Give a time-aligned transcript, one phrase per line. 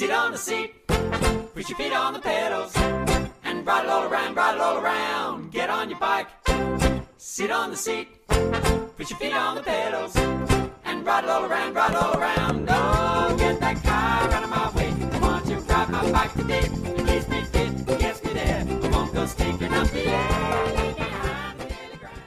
[0.00, 2.74] Sit on the seat, put your feet on the pedals,
[3.44, 5.52] and ride it all around, ride it all around.
[5.52, 6.26] Get on your bike,
[7.18, 11.74] sit on the seat, put your feet on the pedals, and ride it all around,
[11.74, 12.66] ride it all around.
[12.70, 14.90] Oh, get that car out of my way.
[15.12, 16.66] I want to ride my bike today.
[16.70, 18.64] Me fit, me there.
[18.82, 19.88] I won't go up.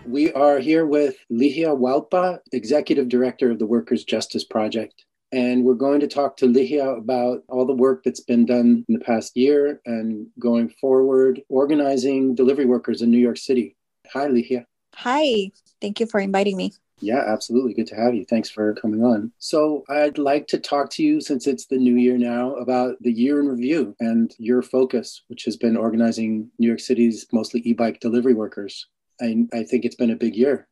[0.05, 5.05] We are here with Ligia Guallpa, Executive Director of the Workers' Justice Project.
[5.34, 8.93] And we're going to talk to Ligia about all the work that's been done in
[8.93, 13.75] the past year and going forward, organizing delivery workers in New York City.
[14.14, 14.65] Hi, Ligia.
[14.93, 15.50] Hi,
[15.82, 16.71] thank you for inviting me.
[17.00, 17.73] Yeah, absolutely.
[17.73, 18.25] Good to have you.
[18.25, 19.32] Thanks for coming on.
[19.39, 23.11] So, I'd like to talk to you since it's the new year now about the
[23.11, 27.73] year in review and your focus, which has been organizing New York City's mostly e
[27.73, 28.87] bike delivery workers.
[29.20, 30.68] I, I think it's been a big year.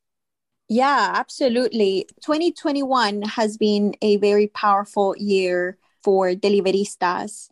[0.72, 2.08] Yeah, absolutely.
[2.22, 7.50] 2021 has been a very powerful year for deliveristas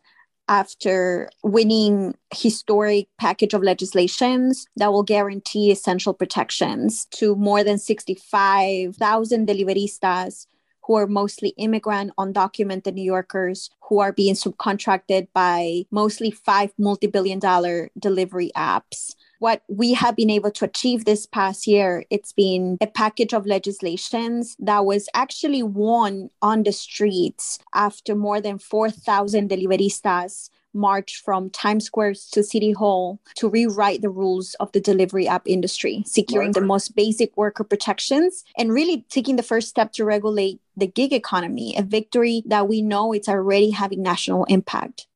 [0.48, 9.46] after winning historic package of legislations that will guarantee essential protections to more than 65,000
[9.46, 10.46] deliveristas
[10.84, 17.38] who are mostly immigrant undocumented new yorkers who are being subcontracted by mostly five multi-billion
[17.38, 22.78] dollar delivery apps what we have been able to achieve this past year it's been
[22.80, 29.50] a package of legislations that was actually won on the streets after more than 4000
[29.50, 35.26] deliveristas march from Times Square to City Hall to rewrite the rules of the delivery
[35.26, 40.04] app industry, securing the most basic worker protections and really taking the first step to
[40.04, 45.06] regulate the gig economy, a victory that we know it's already having national impact.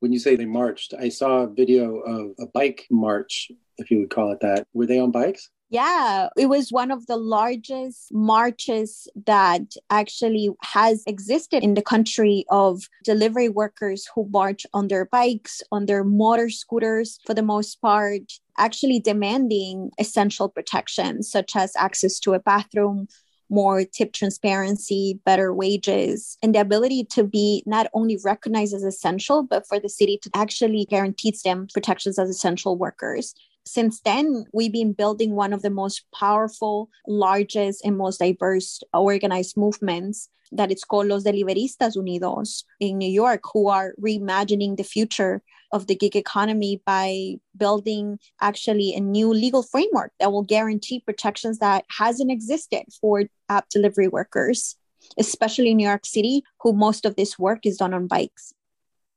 [0.00, 4.00] When you say they marched, I saw a video of a bike march if you
[4.00, 4.66] would call it that.
[4.72, 5.50] Were they on bikes?
[5.72, 12.44] Yeah, it was one of the largest marches that actually has existed in the country
[12.50, 17.80] of delivery workers who march on their bikes, on their motor scooters, for the most
[17.80, 23.08] part, actually demanding essential protections such as access to a bathroom,
[23.48, 29.42] more tip transparency, better wages, and the ability to be not only recognized as essential,
[29.42, 34.72] but for the city to actually guarantee them protections as essential workers since then, we've
[34.72, 40.84] been building one of the most powerful, largest, and most diverse organized movements that it's
[40.84, 46.14] called Los Deliveristas Unidos in New York, who are reimagining the future of the gig
[46.14, 52.84] economy by building actually a new legal framework that will guarantee protections that hasn't existed
[53.00, 54.76] for app delivery workers,
[55.18, 58.52] especially in New York City, who most of this work is done on bikes.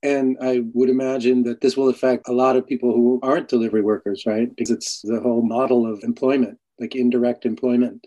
[0.06, 3.82] And I would imagine that this will affect a lot of people who aren't delivery
[3.82, 4.48] workers, right?
[4.56, 8.06] Because it's the whole model of employment, like indirect employment.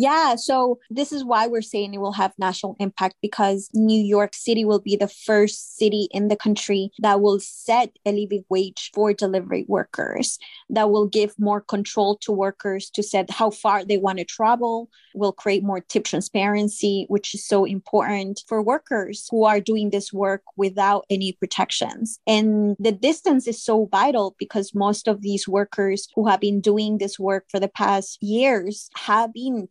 [0.00, 4.32] Yeah, so this is why we're saying it will have national impact because New York
[4.32, 8.90] City will be the first city in the country that will set a living wage
[8.94, 10.38] for delivery workers,
[10.70, 14.88] that will give more control to workers to set how far they want to travel,
[15.14, 20.14] will create more tip transparency, which is so important for workers who are doing this
[20.14, 22.20] work without any protections.
[22.26, 26.96] And the distance is so vital because most of these workers who have been doing
[26.96, 29.68] this work for the past years have been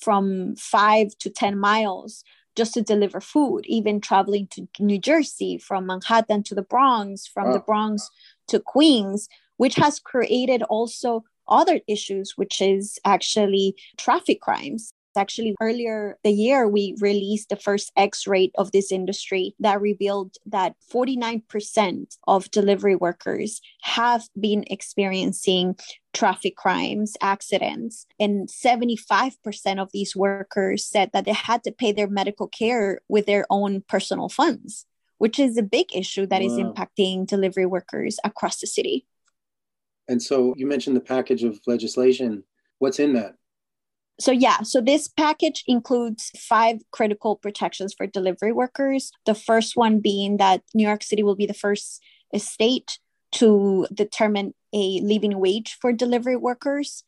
[0.00, 2.24] from five to 10 miles
[2.56, 7.48] just to deliver food, even traveling to New Jersey from Manhattan to the Bronx, from
[7.48, 7.52] wow.
[7.54, 8.10] the Bronx
[8.48, 14.93] to Queens, which has created also other issues, which is actually traffic crimes.
[15.16, 20.36] Actually, earlier the year, we released the first X rate of this industry that revealed
[20.46, 25.76] that 49% of delivery workers have been experiencing
[26.12, 32.08] traffic crimes, accidents, and 75% of these workers said that they had to pay their
[32.08, 34.86] medical care with their own personal funds,
[35.18, 36.46] which is a big issue that wow.
[36.46, 39.06] is impacting delivery workers across the city.
[40.08, 42.44] And so you mentioned the package of legislation.
[42.78, 43.36] What's in that?
[44.20, 49.10] So, yeah, so this package includes five critical protections for delivery workers.
[49.26, 52.00] The first one being that New York City will be the first
[52.36, 52.98] state
[53.32, 57.02] to determine a living wage for delivery workers.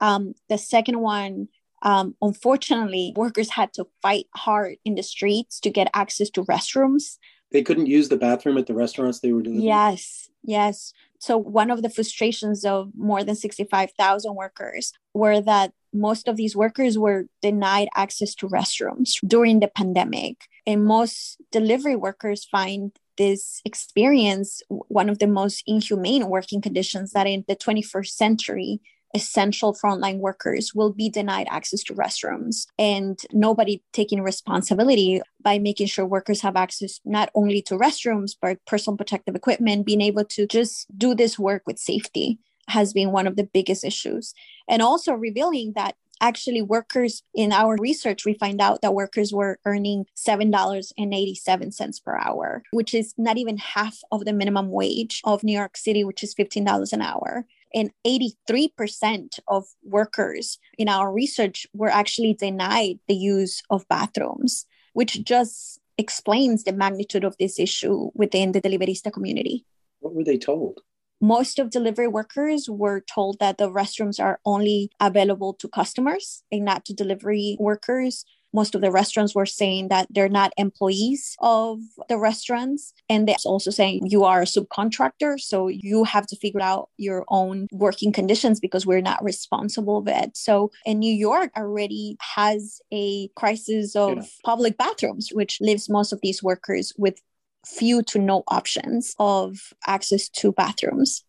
[0.00, 1.48] Um, the second one,
[1.82, 7.18] um, unfortunately, workers had to fight hard in the streets to get access to restrooms.
[7.50, 9.66] They couldn't use the bathroom at the restaurants they were delivering?
[9.66, 10.92] Yes, yes.
[11.18, 16.56] So, one of the frustrations of more than 65,000 workers were that most of these
[16.56, 20.36] workers were denied access to restrooms during the pandemic.
[20.66, 27.26] And most delivery workers find this experience one of the most inhumane working conditions that
[27.26, 28.80] in the 21st century
[29.14, 35.86] essential frontline workers will be denied access to restrooms and nobody taking responsibility by making
[35.86, 40.46] sure workers have access not only to restrooms but personal protective equipment being able to
[40.46, 42.38] just do this work with safety
[42.68, 44.34] has been one of the biggest issues.
[44.68, 49.58] And also revealing that actually workers in our research we find out that workers were
[49.66, 55.56] earning $7.87 per hour which is not even half of the minimum wage of new
[55.58, 57.44] york city which is $15 an hour.
[57.74, 65.24] And 83% of workers in our research were actually denied the use of bathrooms which
[65.24, 69.64] just explains the magnitude of this issue within the deliverista community.
[70.00, 70.80] What were they told
[71.22, 76.64] most of delivery workers were told that the restrooms are only available to customers and
[76.64, 81.80] not to delivery workers most of the restaurants were saying that they're not employees of
[82.08, 82.92] the restaurants.
[83.08, 85.40] And they're also saying you are a subcontractor.
[85.40, 90.08] So you have to figure out your own working conditions because we're not responsible of
[90.08, 90.36] it.
[90.36, 94.22] So in New York already has a crisis of yeah.
[94.44, 97.20] public bathrooms, which leaves most of these workers with
[97.66, 101.24] few to no options of access to bathrooms.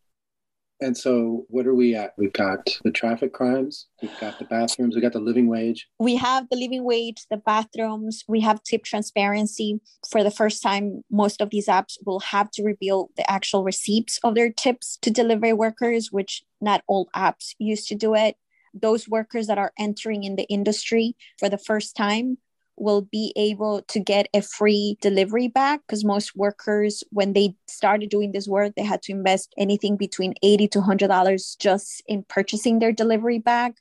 [0.81, 2.13] And so, what are we at?
[2.18, 5.88] We've got the traffic crimes, we've got the bathrooms, we got the living wage.
[5.97, 9.80] We have the living wage, the bathrooms, we have tip transparency.
[10.09, 14.19] For the first time, most of these apps will have to reveal the actual receipts
[14.24, 18.35] of their tips to delivery workers, which not all apps used to do it.
[18.74, 22.39] Those workers that are entering in the industry for the first time
[22.77, 28.09] will be able to get a free delivery bag because most workers when they started
[28.09, 32.23] doing this work they had to invest anything between 80 to 100 dollars just in
[32.27, 33.75] purchasing their delivery bag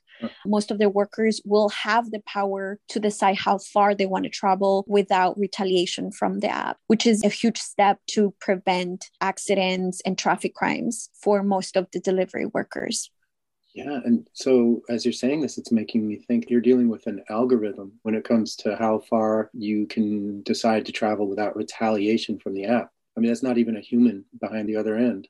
[0.45, 4.29] most of their workers will have the power to decide how far they want to
[4.29, 10.17] travel without retaliation from the app, which is a huge step to prevent accidents and
[10.17, 13.09] traffic crimes for most of the delivery workers.
[13.73, 13.99] Yeah.
[14.05, 17.93] And so as you're saying this, it's making me think you're dealing with an algorithm
[18.03, 22.65] when it comes to how far you can decide to travel without retaliation from the
[22.65, 22.91] app.
[23.17, 25.27] I mean, that's not even a human behind the other end.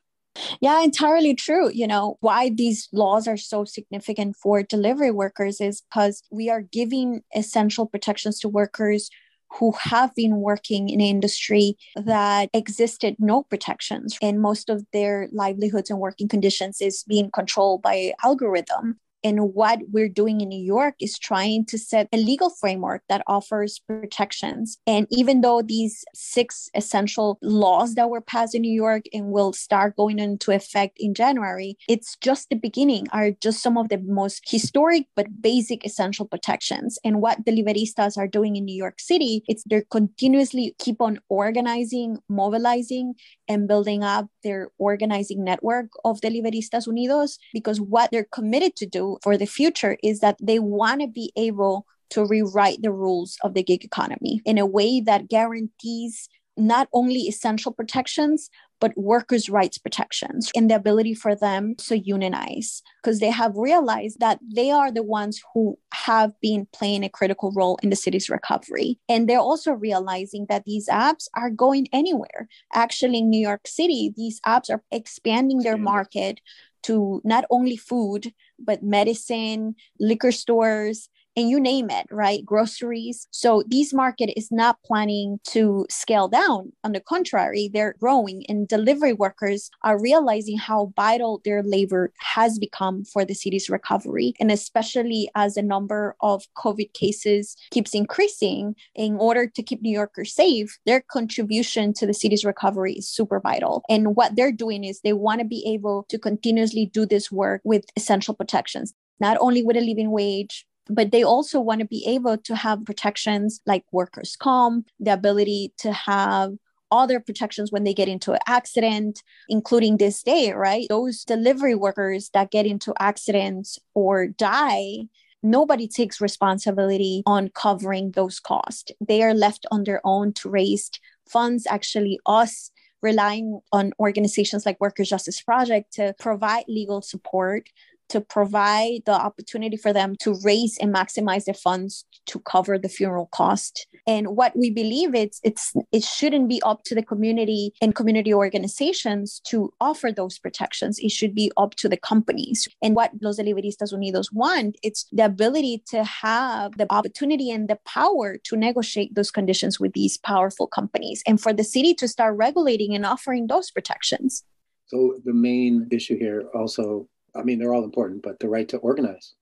[0.60, 1.70] Yeah, entirely true.
[1.72, 6.62] You know, why these laws are so significant for delivery workers is because we are
[6.62, 9.10] giving essential protections to workers
[9.58, 15.90] who have been working in industry that existed no protections and most of their livelihoods
[15.90, 20.94] and working conditions is being controlled by algorithm and what we're doing in New York
[21.00, 24.78] is trying to set a legal framework that offers protections.
[24.86, 29.54] And even though these six essential laws that were passed in New York and will
[29.54, 33.98] start going into effect in January, it's just the beginning, are just some of the
[33.98, 36.98] most historic but basic essential protections.
[37.02, 42.18] And what deliveristas are doing in New York City, it's they're continuously keep on organizing,
[42.28, 43.14] mobilizing,
[43.48, 49.13] and building up their organizing network of Deliveristas Unidos because what they're committed to do
[49.22, 53.54] for the future is that they want to be able to rewrite the rules of
[53.54, 58.48] the gig economy in a way that guarantees not only essential protections,
[58.80, 64.20] but workers' rights protections and the ability for them to unionize because they have realized
[64.20, 68.28] that they are the ones who have been playing a critical role in the city's
[68.28, 68.98] recovery.
[69.08, 72.48] And they're also realizing that these apps are going anywhere.
[72.74, 75.82] Actually, in New York City, these apps are expanding their mm.
[75.82, 76.40] market
[76.82, 78.32] to not only food,
[78.64, 82.44] but medicine, liquor stores, and you name it, right?
[82.44, 83.26] Groceries.
[83.30, 86.72] So this market is not planning to scale down.
[86.84, 92.58] On the contrary, they're growing and delivery workers are realizing how vital their labor has
[92.58, 94.34] become for the city's recovery.
[94.38, 99.92] And especially as the number of COVID cases keeps increasing, in order to keep New
[99.92, 103.82] Yorkers safe, their contribution to the city's recovery is super vital.
[103.88, 107.60] And what they're doing is they want to be able to continuously do this work
[107.64, 112.04] with essential protections not only with a living wage, but they also want to be
[112.06, 116.52] able to have protections like workers' comp, the ability to have
[116.90, 120.86] other protections when they get into an accident, including this day, right?
[120.88, 125.08] Those delivery workers that get into accidents or die,
[125.42, 128.92] nobody takes responsibility on covering those costs.
[129.00, 130.90] They are left on their own to raise
[131.28, 131.66] funds.
[131.68, 132.70] Actually, us
[133.02, 137.68] relying on organizations like Workers' Justice Project to provide legal support
[138.08, 142.88] to provide the opportunity for them to raise and maximize their funds to cover the
[142.88, 143.86] funeral cost.
[144.06, 148.34] And what we believe it's it's it shouldn't be up to the community and community
[148.34, 150.98] organizations to offer those protections.
[150.98, 152.68] It should be up to the companies.
[152.82, 157.78] And what Los Deliveristas Unidos want, it's the ability to have the opportunity and the
[157.86, 162.36] power to negotiate those conditions with these powerful companies and for the city to start
[162.36, 164.44] regulating and offering those protections.
[164.86, 168.78] So the main issue here also I mean, they're all important, but the right to
[168.78, 169.34] organize.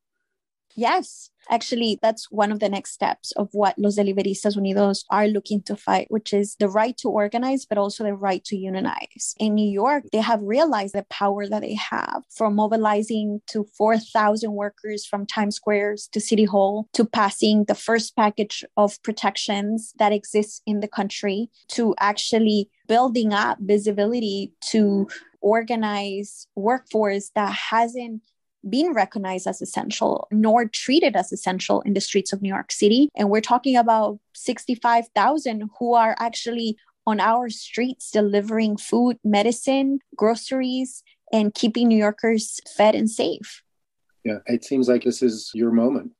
[0.75, 5.61] Yes, actually, that's one of the next steps of what Los Deliveristas Unidos are looking
[5.63, 9.35] to fight, which is the right to organize, but also the right to unionize.
[9.39, 14.53] In New York, they have realized the power that they have from mobilizing to 4,000
[14.53, 20.13] workers from Times Square to City Hall to passing the first package of protections that
[20.13, 25.07] exists in the country to actually building up visibility to
[25.41, 28.23] organize workforce that hasn't
[28.69, 33.09] been recognized as essential nor treated as essential in the streets of New York City.
[33.17, 36.77] And we're talking about 65,000 who are actually
[37.07, 41.03] on our streets delivering food, medicine, groceries,
[41.33, 43.63] and keeping New Yorkers fed and safe.
[44.25, 46.13] Yeah, it seems like this is your moment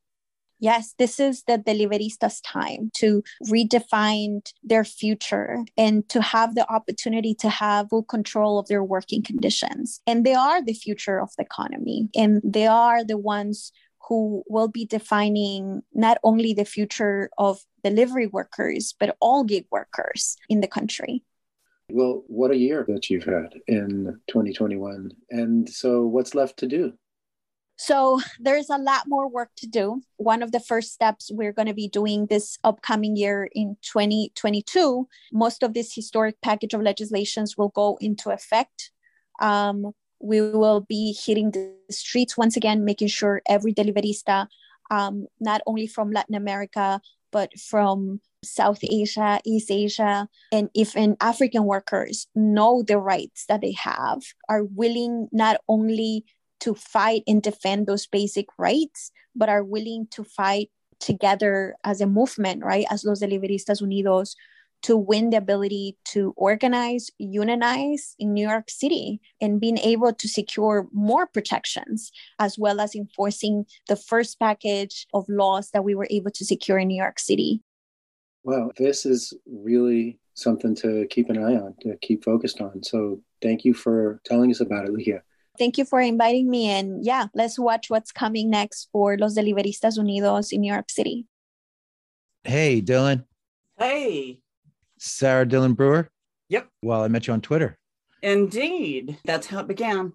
[0.63, 7.35] yes, this is the deliveristas' time to redefine their future and to have the opportunity
[7.35, 9.99] to have full control of their working conditions.
[10.07, 13.73] And they are the future of the economy, and they are the ones
[14.07, 20.37] who will be defining not only the future of delivery workers, but all gig workers
[20.47, 21.23] in the country.
[21.89, 25.11] Well, what a year that you've had in 2021.
[25.29, 26.93] And so, what's left to do?
[27.75, 30.01] So there's a lot more work to do.
[30.17, 35.07] One of the first steps we're going to be doing this upcoming year in 2022,
[35.31, 38.91] most of this historic package of legislations will go into effect.
[39.39, 44.47] Um, we will be hitting the streets once again, making sure every deliverista,
[44.91, 47.01] um, not only from Latin America,
[47.31, 53.73] but from South Asia, East Asia, and even African workers know the rights that they
[53.73, 56.23] have, are willing not only
[56.63, 60.69] to fight and defend those basic rights, but are willing to fight
[61.01, 62.85] together as a movement, right?
[62.89, 64.35] As Los Deliveristas Unidos
[64.83, 70.27] to win the ability to organize, unionize in New York City and being able to
[70.29, 76.07] secure more protections, as well as enforcing the first package of laws that we were
[76.09, 77.61] able to secure in New York City.
[78.43, 82.83] Well, this is really something to keep an eye on, to keep focused on.
[82.83, 85.21] So thank you for telling us about it, Ligia.
[85.57, 86.69] Thank you for inviting me.
[86.69, 91.27] And yeah, let's watch what's coming next for Los Deliveristas Unidos in New York City.
[92.43, 93.25] Hey, Dylan.
[93.77, 94.39] Hey.
[94.97, 96.09] Sarah Dylan Brewer.
[96.49, 96.67] Yep.
[96.81, 97.77] Well, I met you on Twitter.
[98.21, 99.17] Indeed.
[99.25, 100.13] That's how it began.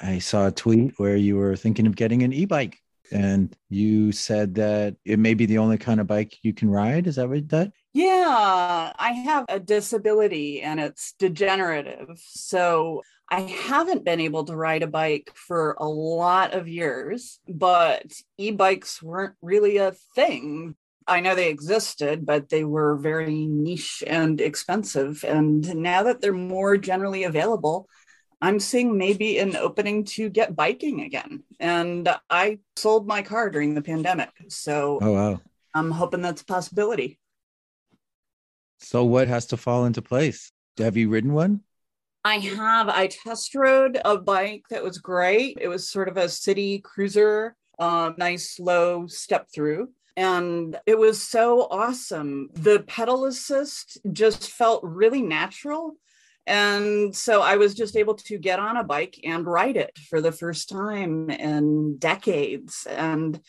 [0.00, 2.78] I saw a tweet where you were thinking of getting an e bike
[3.10, 7.06] and you said that it may be the only kind of bike you can ride.
[7.06, 7.72] Is that what that?
[7.94, 12.20] Yeah, I have a disability and it's degenerative.
[12.28, 18.04] So I haven't been able to ride a bike for a lot of years, but
[18.38, 20.76] e bikes weren't really a thing.
[21.06, 25.24] I know they existed, but they were very niche and expensive.
[25.24, 27.88] And now that they're more generally available,
[28.40, 31.42] I'm seeing maybe an opening to get biking again.
[31.58, 34.30] And I sold my car during the pandemic.
[34.48, 35.40] So oh, wow.
[35.74, 37.18] I'm hoping that's a possibility.
[38.80, 40.52] So, what has to fall into place?
[40.78, 41.62] Have you ridden one?
[42.28, 42.90] I have.
[42.90, 45.56] I test rode a bike that was great.
[45.62, 49.88] It was sort of a city cruiser, uh, nice slow step through.
[50.14, 52.50] And it was so awesome.
[52.52, 55.94] The pedal assist just felt really natural.
[56.46, 60.20] And so I was just able to get on a bike and ride it for
[60.20, 62.86] the first time in decades.
[62.90, 63.40] And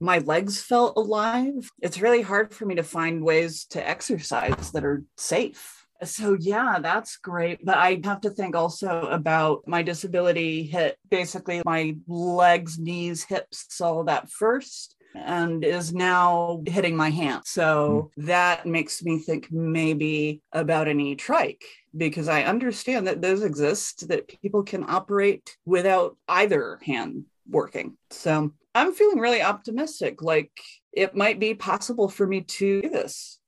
[0.00, 1.70] my legs felt alive.
[1.80, 6.78] It's really hard for me to find ways to exercise that are safe so yeah
[6.80, 12.78] that's great but i have to think also about my disability hit basically my legs
[12.78, 18.26] knees hips all that first and is now hitting my hand so mm.
[18.26, 21.64] that makes me think maybe about an e-trike
[21.96, 27.96] because i understand that those exist that people can operate without either hand working.
[28.10, 30.52] So i'm feeling really optimistic like
[30.92, 33.38] it might be possible for me to do this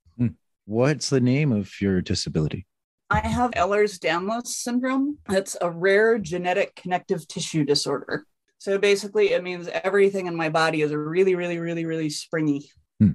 [0.71, 2.65] What's the name of your disability?
[3.11, 5.19] I have Ehlers-Danlos syndrome.
[5.29, 8.25] It's a rare genetic connective tissue disorder.
[8.59, 12.71] So basically, it means everything in my body is really, really, really, really springy.
[13.01, 13.15] Hmm.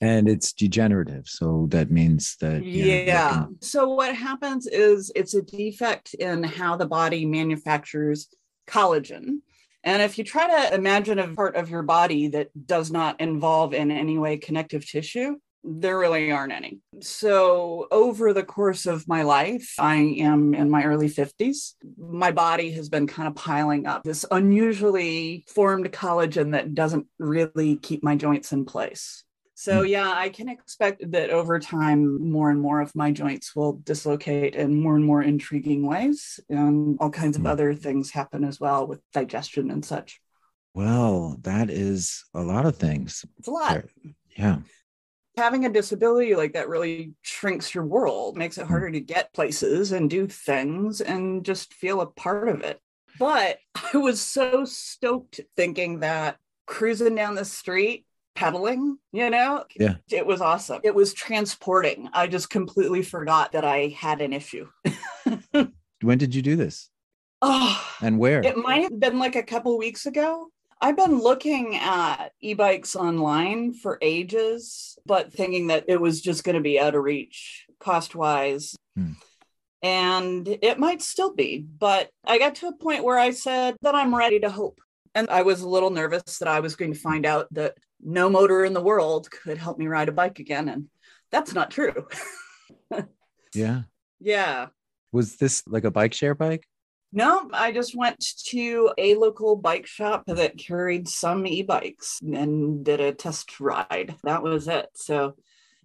[0.00, 1.28] And it's degenerative.
[1.28, 2.64] So that means that.
[2.64, 3.04] Yeah.
[3.04, 3.56] Know, can...
[3.60, 8.28] So what happens is it's a defect in how the body manufactures
[8.66, 9.40] collagen.
[9.84, 13.74] And if you try to imagine a part of your body that does not involve
[13.74, 15.36] in any way connective tissue,
[15.70, 16.78] there really aren't any.
[17.00, 21.74] So, over the course of my life, I am in my early 50s.
[21.98, 27.76] My body has been kind of piling up this unusually formed collagen that doesn't really
[27.76, 29.24] keep my joints in place.
[29.54, 29.86] So, Hmm.
[29.88, 34.54] yeah, I can expect that over time, more and more of my joints will dislocate
[34.54, 36.38] in more and more intriguing ways.
[36.48, 37.48] And all kinds of Hmm.
[37.48, 40.20] other things happen as well with digestion and such.
[40.74, 43.24] Well, that is a lot of things.
[43.38, 43.72] It's a lot.
[43.72, 43.88] There-
[44.36, 44.58] Yeah.
[45.38, 49.92] Having a disability like that really shrinks your world, makes it harder to get places
[49.92, 52.78] and do things and just feel a part of it.
[53.18, 53.58] But
[53.94, 58.04] I was so stoked thinking that cruising down the street,
[58.34, 59.94] pedaling, you know, Yeah.
[60.10, 60.80] it was awesome.
[60.84, 62.08] It was transporting.
[62.12, 64.68] I just completely forgot that I had an issue.
[66.00, 66.90] When did you do this?
[67.42, 68.40] oh, And where?
[68.40, 70.48] it might have been like a couple weeks ago.
[70.80, 76.44] I've been looking at e bikes online for ages, but thinking that it was just
[76.44, 78.76] going to be out of reach cost wise.
[78.96, 79.12] Hmm.
[79.82, 83.94] And it might still be, but I got to a point where I said that
[83.94, 84.80] I'm ready to hope.
[85.14, 88.28] And I was a little nervous that I was going to find out that no
[88.28, 90.68] motor in the world could help me ride a bike again.
[90.68, 90.86] And
[91.30, 92.08] that's not true.
[93.54, 93.82] yeah.
[94.20, 94.66] yeah.
[95.12, 96.64] Was this like a bike share bike?
[97.12, 102.84] No, I just went to a local bike shop that carried some e bikes and
[102.84, 104.14] did a test ride.
[104.24, 104.88] That was it.
[104.94, 105.34] So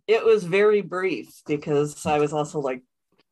[0.06, 2.82] it was very brief because I was also like,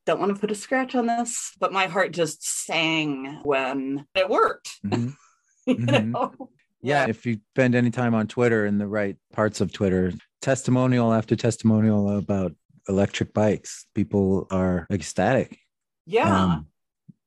[0.05, 4.29] don't want to put a scratch on this, but my heart just sang when it
[4.29, 4.79] worked.
[4.86, 5.15] Mhm.
[5.65, 6.12] you Mhm.
[6.12, 6.50] know?
[6.81, 7.07] Yeah.
[7.07, 11.36] If you spend any time on Twitter in the right parts of Twitter, testimonial after
[11.36, 12.53] testimonial about
[12.89, 15.60] electric bikes, people are ecstatic.
[16.07, 16.43] Yeah.
[16.43, 16.67] Um,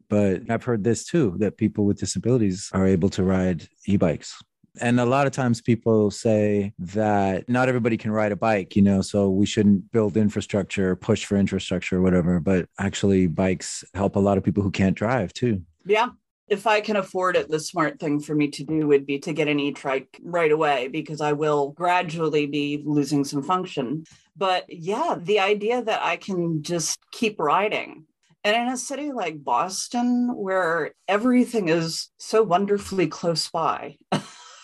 [0.08, 4.42] but I've heard this too that people with disabilities are able to ride e bikes.
[4.80, 8.82] And a lot of times people say that not everybody can ride a bike, you
[8.82, 12.40] know, so we shouldn't build infrastructure, push for infrastructure or whatever.
[12.40, 15.62] But actually, bikes help a lot of people who can't drive too.
[15.87, 16.08] Yeah.
[16.49, 19.32] If I can afford it, the smart thing for me to do would be to
[19.32, 24.04] get an e trike right away because I will gradually be losing some function.
[24.37, 28.04] But yeah, the idea that I can just keep riding.
[28.45, 34.21] And in a city like Boston, where everything is so wonderfully close by, Mhm.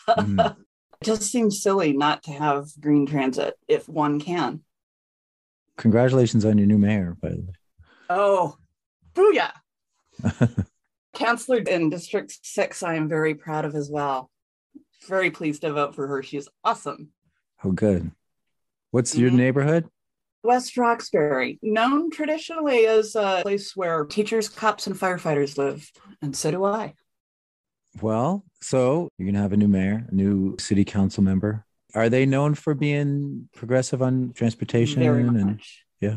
[1.01, 4.63] it just seems silly not to have green transit if one can.
[5.79, 7.55] Congratulations on your new mayor, by the way.
[8.11, 8.59] Oh,
[9.15, 9.53] booyah.
[11.15, 14.31] Councilor in District 6, I am very proud of as well.
[15.07, 16.23] Very pleased to vote for her.
[16.23, 17.13] She's awesome.
[17.65, 18.11] Oh, good.
[18.91, 19.37] What's your Mhm.
[19.37, 19.89] neighborhood?
[20.43, 25.91] West Roxbury, known traditionally as a place where teachers, cops, and firefighters live.
[26.23, 26.95] And so do I.
[28.01, 31.65] Well, so you're going to have a new mayor, a new city council member.
[31.95, 35.03] Are they known for being progressive on transportation?
[35.03, 35.85] Very and much.
[36.01, 36.17] yeah.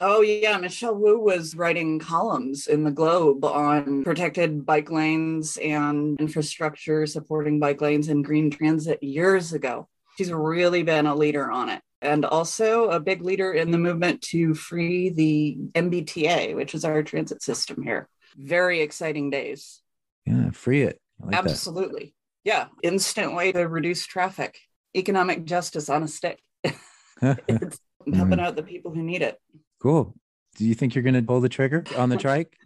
[0.00, 0.56] Oh, yeah.
[0.58, 7.58] Michelle Wu was writing columns in the Globe on protected bike lanes and infrastructure supporting
[7.58, 9.88] bike lanes and green transit years ago.
[10.16, 11.82] She's really been a leader on it.
[12.00, 17.02] And also a big leader in the movement to free the MBTA, which is our
[17.02, 18.08] transit system here.
[18.36, 19.82] Very exciting days.
[20.26, 21.00] yeah, free it.
[21.20, 21.50] Like that.
[21.50, 22.14] Absolutely.
[22.44, 22.66] Yeah.
[22.82, 24.58] Instant way to reduce traffic.
[24.96, 26.40] Economic justice on a stick.
[27.22, 27.80] it's
[28.14, 29.38] helping out the people who need it.
[29.80, 30.14] Cool.
[30.56, 32.56] Do you think you're going to pull the trigger on the trike?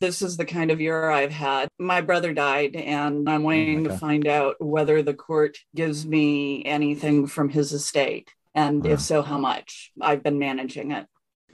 [0.00, 1.68] This is the kind of year I've had.
[1.78, 6.64] My brother died, and I'm oh waiting to find out whether the court gives me
[6.64, 8.32] anything from his estate.
[8.58, 8.90] And Wow.
[8.94, 9.92] if so, how much?
[10.00, 11.06] I've been managing it.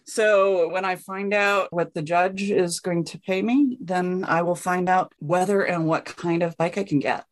[0.07, 4.41] So when I find out what the judge is going to pay me, then I
[4.43, 7.25] will find out whether and what kind of bike I can get.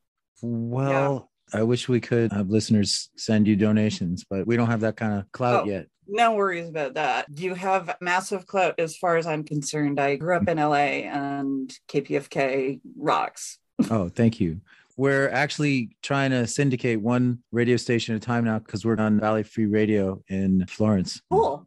[0.43, 4.97] Well, I wish we could have listeners send you donations, but we don't have that
[4.97, 5.67] kind of clout Oh.
[5.71, 5.87] yet.
[6.09, 7.27] No worries about that.
[7.35, 10.01] You have massive clout as far as I'm concerned.
[10.01, 13.59] I grew up in LA and KPFK rocks.
[13.91, 14.61] Oh, thank you.
[14.97, 19.21] We're actually trying to syndicate one radio station at a time now because we're on
[19.21, 21.21] Valley Free Radio in Florence.
[21.31, 21.67] Cool.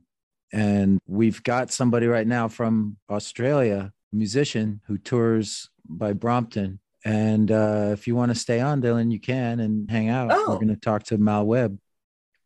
[0.54, 6.80] And we've got somebody right now from Australia, a musician who tours by Brompton.
[7.04, 10.32] And uh, if you want to stay on, Dylan, you can and hang out.
[10.32, 10.46] Oh.
[10.50, 11.78] We're going to talk to Mal Webb.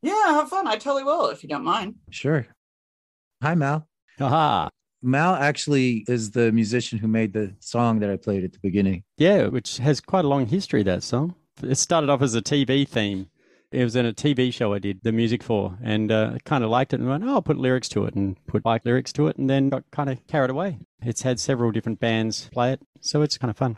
[0.01, 0.67] Yeah, have fun.
[0.67, 1.95] I totally will if you don't mind.
[2.09, 2.47] Sure.
[3.41, 3.87] Hi, Mal.
[4.19, 4.69] Aha.
[5.01, 9.03] Mal actually is the musician who made the song that I played at the beginning.
[9.17, 11.35] Yeah, which has quite a long history, that song.
[11.63, 13.29] It started off as a TV theme.
[13.71, 16.69] It was in a TV show I did the music for, and uh, kind of
[16.69, 19.27] liked it and went, oh, I'll put lyrics to it and put bike lyrics to
[19.27, 20.79] it, and then got kind of carried away.
[21.01, 23.77] It's had several different bands play it, so it's kind of fun.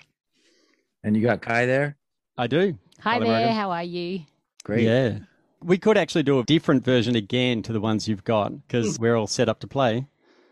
[1.04, 1.98] And you got Kai there.
[2.38, 2.78] I do.
[3.02, 3.56] Hi Hello, there, Morgan.
[3.56, 4.22] how are you?
[4.64, 4.86] Great.
[4.86, 5.20] Yeah.
[5.62, 9.16] We could actually do a different version again to the ones you've got because we're
[9.16, 10.08] all set up to play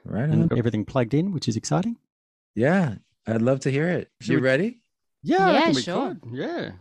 [0.05, 0.49] Right on.
[0.57, 1.97] everything plugged in, which is exciting.
[2.55, 2.95] Yeah.
[3.27, 4.09] I'd love to hear it.
[4.21, 4.79] Should You we- ready?
[5.23, 6.15] Yeah, Yeah, reckon sure.
[6.15, 6.21] could.
[6.33, 6.71] Yeah.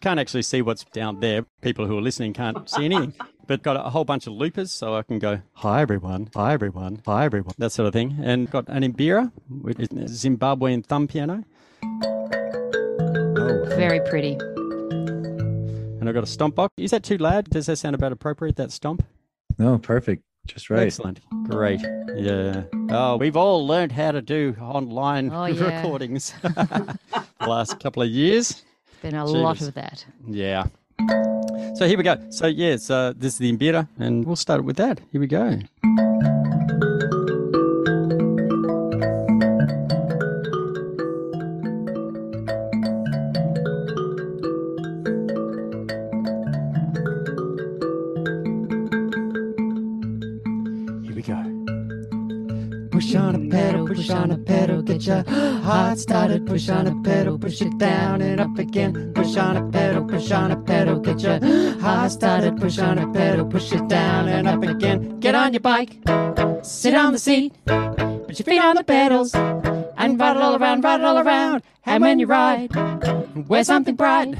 [0.00, 1.44] Can't actually see what's down there.
[1.60, 3.14] People who are listening can't see anything.
[3.44, 7.02] But got a whole bunch of loopers, so I can go, hi everyone, hi everyone,
[7.04, 8.18] hi everyone, that sort of thing.
[8.22, 11.42] And got an mbira, which is a Zimbabwean thumb piano.
[11.84, 14.34] Oh, Very pretty.
[15.98, 16.72] And I've got a stomp box.
[16.76, 17.50] Is that too loud?
[17.50, 19.04] Does that sound about appropriate, that stomp?
[19.58, 20.22] no, perfect.
[20.46, 20.86] Just right.
[20.86, 21.20] Excellent.
[21.44, 21.80] Great.
[22.16, 22.64] Yeah.
[22.90, 25.76] Oh, we've all learned how to do online Oh, yeah.
[25.76, 26.98] recordings the
[27.40, 28.62] last couple of years.
[29.02, 30.04] Been a lot of that.
[30.26, 30.64] Yeah.
[31.74, 32.16] So here we go.
[32.30, 35.00] So yes, uh, this is the mbira, and we'll start with that.
[35.10, 35.58] Here we go.
[55.62, 56.46] Heart started.
[56.46, 59.12] Push on a pedal, push it down and up again.
[59.14, 61.38] Push on a pedal, push on a pedal, get your
[61.80, 62.60] heart started.
[62.60, 65.20] Push on a pedal, push it down and up again.
[65.20, 65.98] Get on your bike,
[66.62, 70.82] sit on the seat, put your feet on the pedals, and ride it all around,
[70.84, 71.62] ride it all around.
[71.84, 72.70] And when you ride,
[73.48, 74.34] wear something bright,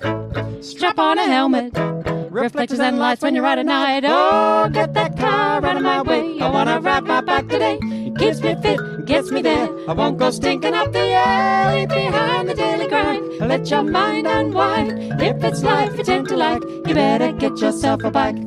[0.61, 1.92] strap on a helmet.
[2.33, 4.05] Reflectors and lights when you ride at night.
[4.07, 6.41] Oh, get that car out of my way.
[6.41, 7.79] I wanna ride my bike today.
[8.19, 9.69] Keeps me fit, gets me there.
[9.87, 13.39] I won't go stinking up the alley behind the daily grind.
[13.39, 15.21] Let your mind unwind.
[15.21, 18.39] If it's life you tend to like, you better get yourself a bike.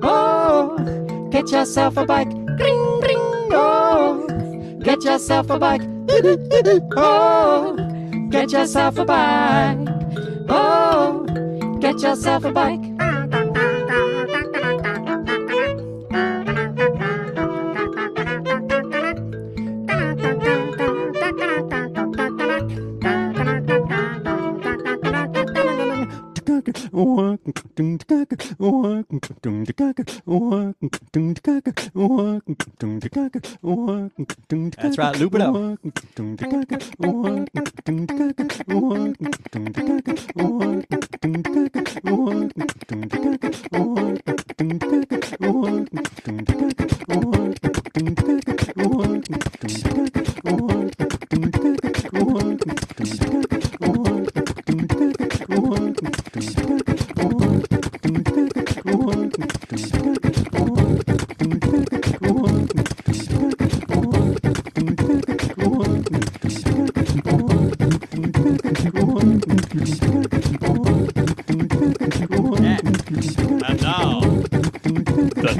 [0.00, 2.28] Oh, get yourself a bike.
[2.28, 5.82] Ring, ring, oh, get yourself a bike.
[6.96, 7.76] Oh,
[8.30, 9.78] get yourself a bike.
[10.48, 10.79] Oh,
[11.92, 12.80] get yourself a bike.
[34.80, 35.80] That's right, loop it up.
[41.22, 41.60] And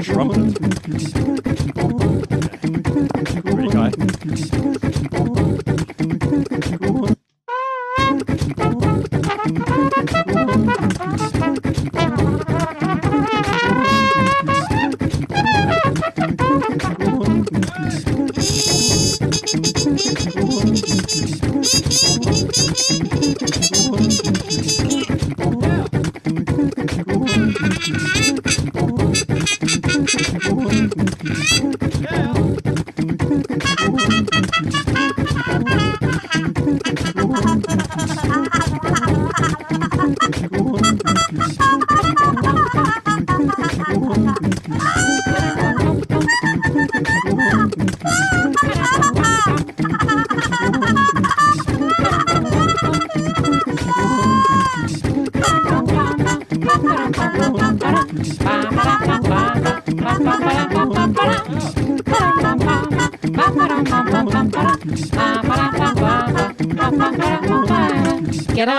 [0.03, 0.59] trumpet.
[3.53, 5.50] Ready, guy?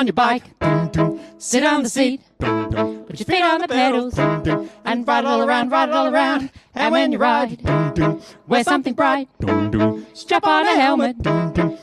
[0.03, 0.43] On your bike,
[1.39, 5.71] sit on the seat, put your feet on the pedals, and ride it all around,
[5.71, 6.51] ride it all around.
[6.75, 7.61] And when you ride,
[8.49, 9.29] wear something bright,
[10.13, 11.15] strap on a helmet,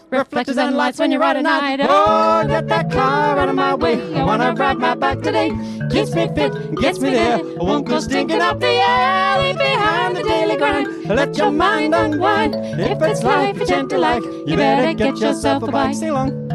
[0.10, 1.80] reflectors and lights when you ride at night.
[1.82, 3.96] Oh, get that car out of my way.
[4.16, 5.52] I wanna ride my bike today.
[5.90, 7.38] Keeps me fit, gets me there.
[7.38, 11.06] I won't go stinking up the alley behind the daily grind.
[11.06, 12.54] Let your mind unwind.
[12.56, 15.96] If it's life you tend to like, you better get yourself a bike.
[15.96, 16.48] Sing along.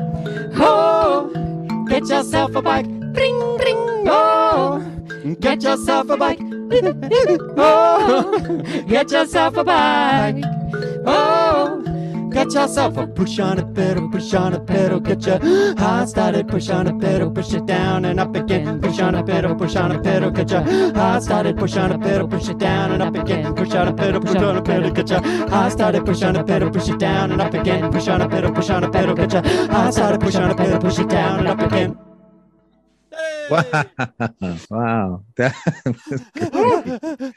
[0.56, 0.93] Oh,
[2.04, 2.86] get yourself a bike.
[2.86, 4.82] Ring, ring, oh.
[5.24, 6.40] oh, get yourself a bike.
[7.56, 10.44] Oh, get yourself a bike.
[11.06, 11.83] Oh,
[12.34, 15.38] get yourself a push on a pedal, push on a pedal, get your
[15.78, 16.48] heart started.
[16.48, 18.80] Push on a pedal, push it down and up again.
[18.80, 20.62] Push on a pedal, push on a pedal, get your
[20.94, 21.56] heart started.
[21.56, 23.54] Push on a pedal, push it down and up again.
[23.54, 26.04] Push on a pedal, push on a pedal, get your heart started.
[26.04, 27.90] Push on a pedal, push it down and up again.
[27.92, 30.20] Push on a pedal, push on a pedal, get your heart started.
[30.20, 31.96] Push on a pedal, push it down and up again.
[33.50, 33.84] Wow.
[34.70, 35.22] wow.
[35.36, 35.54] That
[35.94, 37.34] was great.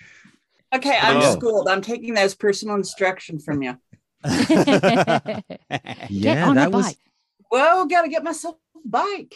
[0.75, 1.33] Okay, I'm Oh.
[1.35, 1.69] schooled.
[1.69, 3.77] I'm taking that as personal instruction from you.
[6.09, 6.97] yeah, on a that was bike.
[7.49, 9.35] Whoa, gotta get myself a bike.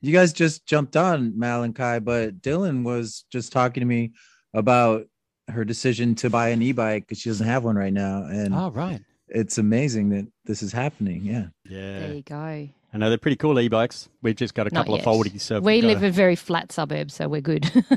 [0.00, 4.12] you guys just jumped on Mal and Kai, but Dylan was just talking to me
[4.54, 5.06] about
[5.48, 8.24] her decision to buy an e-bike because she doesn't have one right now.
[8.24, 9.00] And oh, right.
[9.28, 11.24] it's amazing that this is happening.
[11.24, 11.46] Yeah.
[11.68, 11.98] Yeah.
[12.00, 12.36] There you go.
[12.36, 14.08] I know they're pretty cool e-bikes.
[14.22, 15.40] We've just got a Not couple of foldies.
[15.42, 17.70] So we we've got live a- in very flat suburbs, so we're good.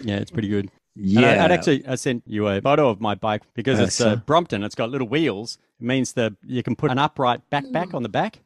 [0.00, 0.70] yeah, it's pretty good.
[0.96, 1.28] Yeah.
[1.28, 4.00] And I, I'd actually I sent you a photo of my bike because Uh, it's
[4.00, 4.62] uh, so- Brompton.
[4.62, 5.58] It's got little wheels.
[5.80, 8.40] It means that you can put an upright backpack on the back.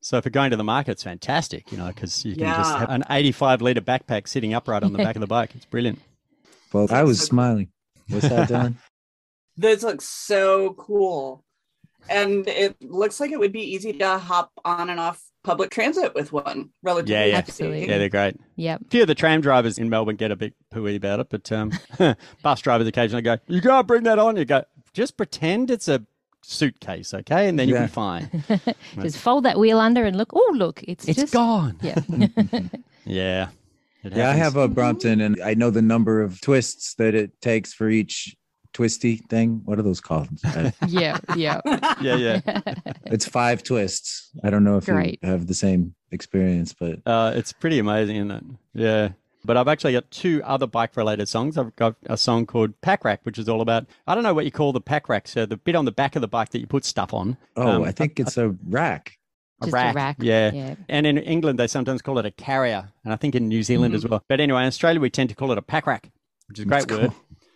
[0.00, 2.74] So if you're going to the market, it's fantastic, you know, because you can just
[2.78, 5.50] have an 85 liter backpack sitting upright on the back of the bike.
[5.54, 5.98] It's brilliant.
[6.72, 7.26] well, I was so cool.
[7.28, 7.68] smiling.
[8.08, 8.74] What's that, Dylan?
[9.56, 11.44] This looks so cool.
[12.08, 16.14] And it looks like it would be easy to hop on and off public transit
[16.14, 17.14] with one relatively.
[17.14, 17.36] Yeah, yeah.
[17.36, 17.88] Absolutely.
[17.88, 18.36] Yeah, they're great.
[18.56, 18.80] yep.
[18.80, 21.50] A few of the tram drivers in Melbourne get a bit pooey about it, but
[21.52, 21.72] um,
[22.42, 26.04] bus drivers occasionally go, "You can't bring that on." You go, "Just pretend it's a
[26.42, 28.44] suitcase, okay, and then you'll be fine."
[29.00, 30.30] Just fold that wheel under and look.
[30.34, 31.78] Oh, look, it's, It's just gone.
[31.82, 32.00] Yeah.
[33.06, 33.48] Yeah.
[34.02, 37.72] Yeah, I have a Brompton and I know the number of twists that it takes
[37.74, 38.34] for each
[38.72, 39.62] twisty thing.
[39.64, 40.28] What are those called?
[40.88, 41.18] Yeah.
[41.36, 41.60] Yeah.
[42.00, 42.40] Yeah, yeah.
[43.06, 44.30] it's five twists.
[44.42, 45.18] I don't know if Great.
[45.22, 48.44] you have the same experience, but Uh, it's pretty amazing, isn't it?
[48.74, 49.08] Yeah.
[49.44, 51.56] But I've actually got two other bike related songs.
[51.56, 54.44] I've got a song called Pack Rack, which is all about, I don't know what
[54.44, 55.26] you call the pack rack.
[55.28, 57.36] So the bit on the back of the bike that you put stuff on.
[57.56, 59.18] oh, Um, I think it's a rack.
[59.62, 59.94] a Just rack.
[59.94, 60.16] a rack.
[60.20, 60.50] Yeah.
[60.52, 60.74] Yeah.
[60.90, 62.90] And in England, they sometimes call it a carrier.
[63.04, 64.22] And I think in New Zealand as well.
[64.28, 66.10] But anyway, in Australia, we tend to call it a pack rack,
[66.48, 67.12] which is a great That's word.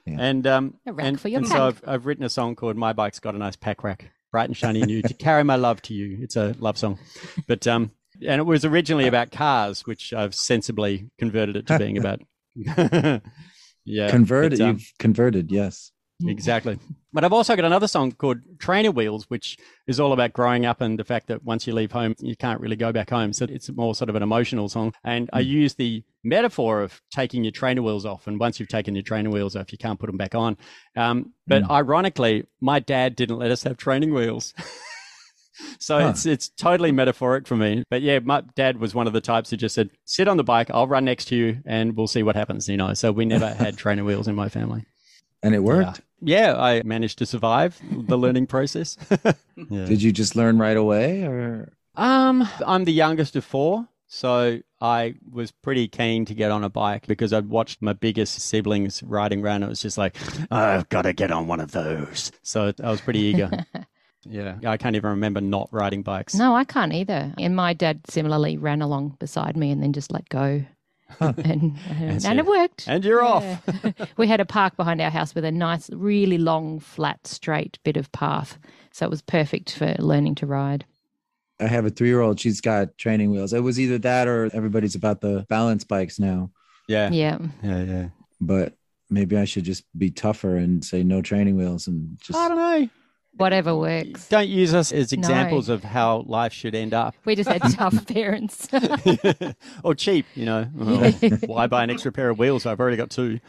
[0.07, 0.14] Cool.
[0.14, 0.21] Yeah.
[0.21, 1.57] And, um, A rack and, for your and pack.
[1.57, 4.49] so I've, I've written a song called My Bike's Got a Nice Pack Rack, bright
[4.49, 6.19] and shiny new, to carry my love to you.
[6.21, 6.99] It's a love song.
[7.47, 7.90] But, um,
[8.27, 12.21] and it was originally about cars, which I've sensibly converted it to being about.
[13.85, 14.11] yeah.
[14.11, 14.61] converted.
[14.61, 15.51] um, You've converted.
[15.51, 15.90] Yes.
[16.27, 16.79] Exactly.
[17.12, 20.81] But I've also got another song called Trainer Wheels, which is all about growing up
[20.81, 23.33] and the fact that once you leave home, you can't really go back home.
[23.33, 24.94] So it's more sort of an emotional song.
[25.05, 28.27] And I use the metaphor of taking your trainer wheels off.
[28.27, 30.57] And once you've taken your trainer wheels off, you can't put them back on.
[30.96, 34.55] Um, but ironically, my dad didn't let us have training wheels.
[35.79, 36.09] So Huh.
[36.09, 37.85] it's it's totally metaphoric for me.
[37.88, 40.42] But yeah, my dad was one of the types who just said, "Sit on the
[40.42, 42.92] bike, I'll run next to you, and we'll see what happens." You know.
[42.94, 44.85] So we never had trainer wheels in my family.
[45.45, 46.01] And it worked.
[46.23, 48.97] Yeah, I managed to survive the learning process.
[49.57, 49.85] yeah.
[49.85, 51.71] Did you just learn right away or?
[51.97, 56.71] Um, I'm the youngest of four, so I was pretty keen to get on a
[56.71, 59.65] bike because I'd watched my biggest siblings riding around.
[59.65, 60.17] It was just like,
[60.51, 62.33] I've got to get on one of those.
[62.43, 63.51] So I was pretty eager.
[64.25, 66.35] yeah, I can't even remember not riding bikes.
[66.35, 67.35] No, I can't either.
[67.39, 70.65] And my dad similarly ran along beside me and then just let go.
[71.21, 72.88] And, uh, and, and, it worked.
[72.88, 73.45] And you're off.
[74.17, 77.97] We had a park behind our house with a nice, really long, flat, straight bit
[77.97, 78.59] of path.
[78.90, 80.85] So it was perfect for learning to ride.
[81.61, 82.40] I have a three year old.
[82.40, 83.53] She's got training wheels.
[83.53, 86.51] It was either that or everybody's about the balance bikes now.
[86.88, 87.11] Yeah.
[87.11, 87.38] Yeah.
[87.62, 88.09] Yeah, yeah.
[88.40, 88.75] But
[89.09, 92.38] maybe I should just be tougher and say no training wheels and just.
[92.38, 92.88] I don't know.
[93.37, 94.29] Whatever works.
[94.29, 95.18] Don't use us as No.
[95.18, 97.14] examples of how life should end up.
[97.25, 98.68] We just had tough parents.
[99.83, 100.68] or cheap, you know.
[100.75, 101.11] Well,
[101.47, 102.64] why buy an extra pair of wheels?
[102.66, 103.40] I've already got two.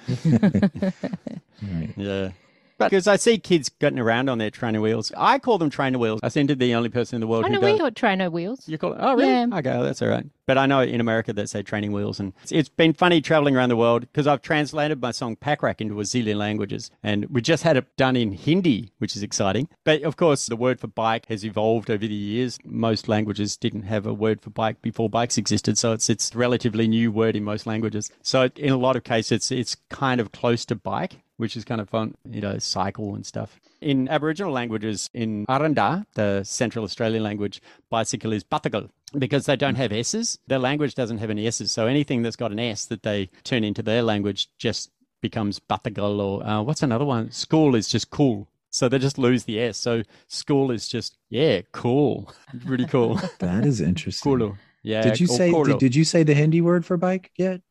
[1.96, 2.32] Yeah.
[2.78, 5.12] But because I see kids getting around on their trainer wheels.
[5.16, 6.20] I call them trainer wheels.
[6.24, 7.72] I seem to be the only person in the world I who know does.
[7.74, 8.68] we got trainer wheels.
[8.68, 8.98] You call it?
[9.00, 9.30] Oh, really?
[9.30, 9.48] Yeah.
[9.54, 10.26] Okay, well, that's all right.
[10.48, 13.56] But I know in America they say training wheels, and it's- it's been funny traveling
[13.56, 17.26] around the world because I've translated my song Pack Rack into a zillion languages, and
[17.28, 19.70] we just had it done in Hindi, which is exciting.
[19.84, 22.60] But of course, the word for bike has evolved over the years.
[22.64, 26.38] Most languages didn't have a word for bike before bikes existed, so it's it's a
[26.38, 28.12] relatively new word in most languages.
[28.22, 31.66] So in a lot of cases, it's it's kind of close to bike which is
[31.66, 33.60] kind of fun, you know, cycle and stuff.
[33.82, 39.76] In Aboriginal languages, in Aranda, the Central Australian language, bicycle is batagal because they don't
[39.76, 40.40] have S's.
[40.48, 41.72] Their language doesn't have any S's.
[41.72, 46.20] So anything that's got an S that they turn into their language just becomes batagal
[46.20, 47.32] or uh, what's another one?
[47.32, 48.48] School is just cool.
[48.70, 49.78] So they just lose the S.
[49.78, 52.32] So school is just, yeah, cool.
[52.66, 53.20] Really cool.
[53.40, 54.38] That is interesting.
[54.38, 54.58] Cool.
[54.84, 55.02] Yeah.
[55.02, 57.62] Did you say did, did you say the Hindi word for bike yet?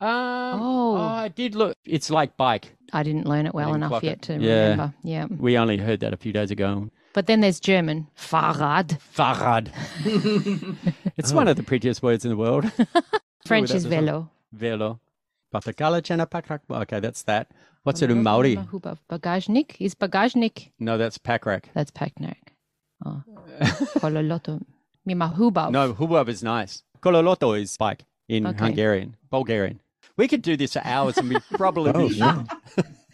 [0.00, 0.96] Um, Oh.
[0.96, 1.76] I did look.
[1.84, 2.76] It's like bike.
[2.92, 4.22] I didn't learn it well enough yet it.
[4.22, 4.62] to Yeah.
[4.70, 4.94] remember.
[5.04, 5.26] Yeah.
[5.26, 6.90] We only heard that a few days ago.
[7.12, 8.98] But then there's German, Fahrrad.
[9.14, 9.70] Fahrrad.
[11.16, 12.70] it's one of the prettiest words in the world.
[13.46, 14.30] French is velo.
[14.52, 15.00] Velo.
[15.52, 16.60] Batakala chena pakrak.
[16.70, 17.50] Okay, that's that.
[17.82, 18.56] What's it in Maori?
[18.56, 20.70] Bagajnik is Bagajnik.
[20.78, 21.64] No, that's pakrak.
[21.74, 22.36] That's Paknak.
[23.04, 23.22] Oh.
[24.00, 24.60] Kololoto.
[25.04, 25.70] Mi mahuba.
[25.70, 26.82] No, hubab is nice.
[27.02, 28.66] Kololoto is bike in Okay.
[28.66, 29.80] Hungarian, Bulgarian.
[30.20, 32.44] We could do this for hours and we'd probably Oh, be yeah.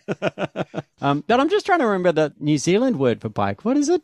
[1.01, 3.65] um, but I'm just trying to remember the New Zealand word for bike.
[3.65, 4.03] What is it?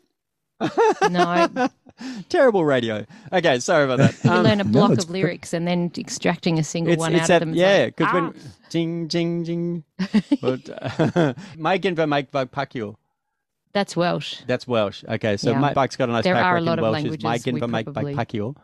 [1.11, 1.49] No,
[2.29, 3.05] Terrible radio.
[3.33, 4.23] Okay, sorry about that.
[4.25, 7.13] you Um, learn a block it's of lyrics and then extracting a single it's, one
[7.15, 7.55] it's out that, of them.
[7.55, 8.35] It's yeah, like, because "Ah." when
[8.71, 9.85] ding ding ding,
[10.41, 12.95] but uh, Maiken va make va pakio.
[13.73, 14.43] that's Welsh.
[14.47, 15.03] That's Welsh.
[15.09, 15.59] Okay, so Yeah.
[15.59, 16.93] my bike's got a nice There back are a in lot of Welsh.
[17.03, 18.55] languages Maiken we va make probably- pakio.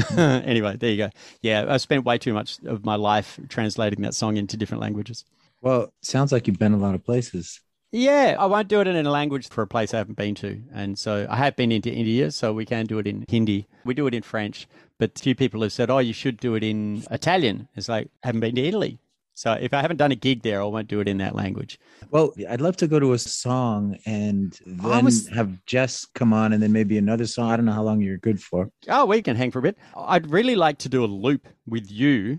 [0.16, 1.10] anyway, there you go.
[1.42, 5.24] Yeah, I spent way too much of my life translating that song into different languages.
[5.60, 7.60] Well, sounds like you've been a lot of places.
[7.92, 10.62] Yeah, I won't do it in a language for a place I haven't been to.
[10.72, 13.66] And so I have been into India, so we can do it in Hindi.
[13.84, 14.66] We do it in French,
[14.98, 17.68] but a few people have said, oh, you should do it in Italian.
[17.76, 18.98] It's like, I haven't been to Italy.
[19.42, 21.76] So if I haven't done a gig there, I won't do it in that language.
[22.12, 26.32] Well, I'd love to go to a song and Oh, then was- have Jess come
[26.32, 27.50] on and then maybe another song.
[27.50, 28.70] I don't know how long you're good for.
[28.86, 29.76] Oh, we can hang for a bit.
[29.96, 32.38] I'd really like to do a loop with you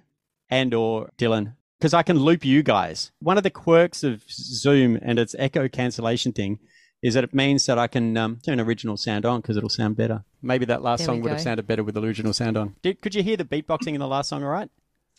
[0.50, 3.12] and or Dylan because I can loop you guys.
[3.20, 6.60] One of the quirks of Zoom and its echo cancellation thing
[7.02, 9.98] is that it means that I can um, turn original sound on because it'll sound
[9.98, 10.24] better.
[10.42, 12.78] Maybe that last There song would have sounded better with original sound on.
[12.82, 14.70] Did, could you hear the beatboxing in the last song all right?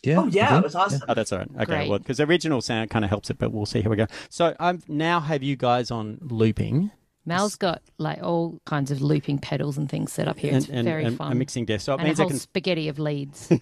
[0.05, 0.19] Yeah.
[0.19, 1.01] Oh, yeah, I it was awesome.
[1.07, 1.49] Oh, that's all right.
[1.55, 1.89] Okay, Great.
[1.89, 4.07] well, because original sound kind of helps it, but we'll see Here we go.
[4.29, 6.91] So I now have you guys on looping
[7.27, 10.53] Mal's got like all kinds of looping pedals and things set up here.
[10.55, 11.31] It's and, and, very and fun.
[11.31, 11.85] a mixing desk.
[11.85, 12.39] So it and a means I whole can.
[12.39, 13.51] spaghetti of leads.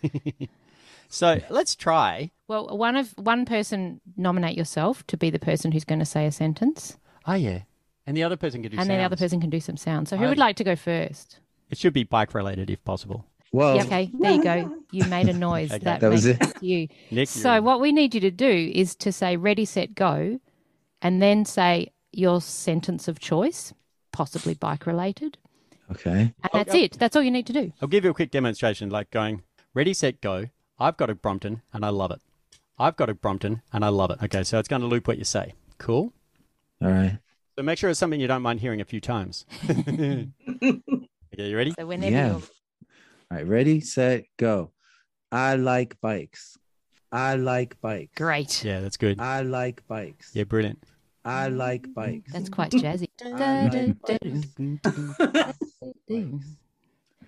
[1.10, 2.32] So let's try.
[2.47, 6.25] well, one of one person nominate yourself to be the person who's going to say
[6.25, 7.62] a sentence, Oh yeah,
[8.08, 8.79] and the other person can do.
[8.79, 10.08] and then the other person can do some sound.
[10.08, 11.39] So who I- would like to go first?
[11.69, 13.25] It should be bike related if possible.
[13.53, 14.75] Well, Yeah, okay, there you go.
[14.91, 15.71] You made a noise.
[15.71, 15.83] Okay.
[15.85, 16.41] That, That was it.
[16.41, 16.87] it you.
[17.11, 20.39] Nick, So you're- what we need you to do is to say ready, set, go,
[21.01, 23.73] and then say your sentence of choice,
[24.11, 25.37] possibly bike related,
[25.91, 26.33] okay.
[26.43, 26.93] and that's it.
[26.99, 27.71] That's all you need to do.
[27.81, 30.45] I'll give you a quick demonstration, like going ready, set, go.
[30.79, 32.21] I've got a Brompton and I love it.
[32.79, 34.17] I've got a Brompton and I love it.
[34.23, 35.53] Okay, so it's going to loop what you say.
[35.77, 36.11] Cool.
[36.81, 37.19] All right.
[37.55, 39.45] So make sure it's something you don't mind hearing a few times.
[39.69, 40.27] okay,
[41.37, 41.71] you ready?
[41.77, 42.31] So whenever Yeah.
[42.31, 42.41] you're
[43.31, 43.47] All right.
[43.47, 44.71] Ready, set, go.
[45.31, 46.57] I like bikes.
[47.12, 48.12] I like bikes.
[48.15, 48.63] great.
[48.63, 49.19] Yeah, that's good.
[49.19, 50.31] I like bikes.
[50.36, 50.83] Yeah, brilliant.
[51.25, 52.31] I like bikes.
[52.33, 53.07] That's quite jazzy.
[53.23, 54.47] I like bikes.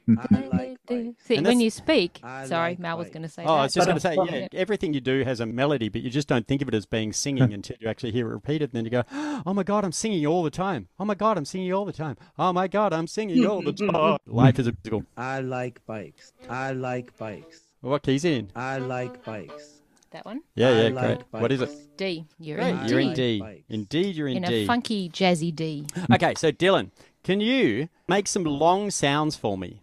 [0.17, 1.23] I like bikes.
[1.25, 3.63] See, And when you speak, I sorry, like Mal was going to say Oh, I
[3.63, 6.27] was just going to say, yeah, everything you do has a melody, but you just
[6.27, 8.71] don't think of it as being singing until you actually hear it repeated.
[8.73, 9.03] And then you go,
[9.45, 10.87] oh my God, I'm singing all the time.
[10.99, 12.17] Oh my God, I'm singing all the time.
[12.37, 14.17] Oh my God, I'm singing all the time.
[14.25, 15.03] Life is a musical.
[15.17, 16.33] I like bikes.
[16.49, 17.61] I like bikes.
[17.81, 18.51] What key's in?
[18.55, 19.71] I like bikes.
[20.11, 20.41] That one?
[20.55, 21.41] Yeah, I yeah, like great.
[21.41, 21.97] What is it?
[21.97, 22.25] D.
[22.39, 23.07] You're Great, in you're D.
[23.07, 23.39] in D.
[23.41, 23.63] Bikes.
[23.69, 24.63] Indeed, you're in, D in D.
[24.63, 25.85] a funky jazzy D.
[26.13, 26.91] Okay, so Dylan,
[27.23, 29.81] can you make some long sounds for me?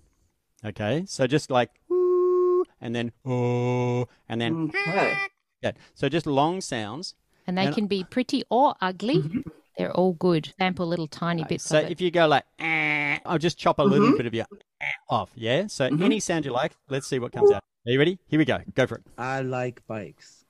[0.64, 4.90] Okay, so just like woo, and then oh, and then mm-hmm.
[4.90, 5.16] Okay.
[5.62, 5.72] yeah.
[5.94, 7.14] So just long sounds.
[7.46, 9.16] And they And- can be pretty or ugly.
[9.22, 9.40] Mm-hmm.
[9.78, 10.52] They're all good.
[10.58, 11.92] Sample little tiny bits So of it.
[11.92, 14.16] if you go like, eh, I'll just chop a little mm-hmm.
[14.18, 14.44] bit of your
[14.80, 15.30] eh off.
[15.34, 15.66] Yeah.
[15.66, 16.76] So any sound you like.
[16.88, 17.64] Let's see what comes out.
[17.86, 18.18] Are you ready?
[18.28, 18.58] Here we go.
[18.74, 19.02] Go for it.
[19.18, 20.44] I like bikes.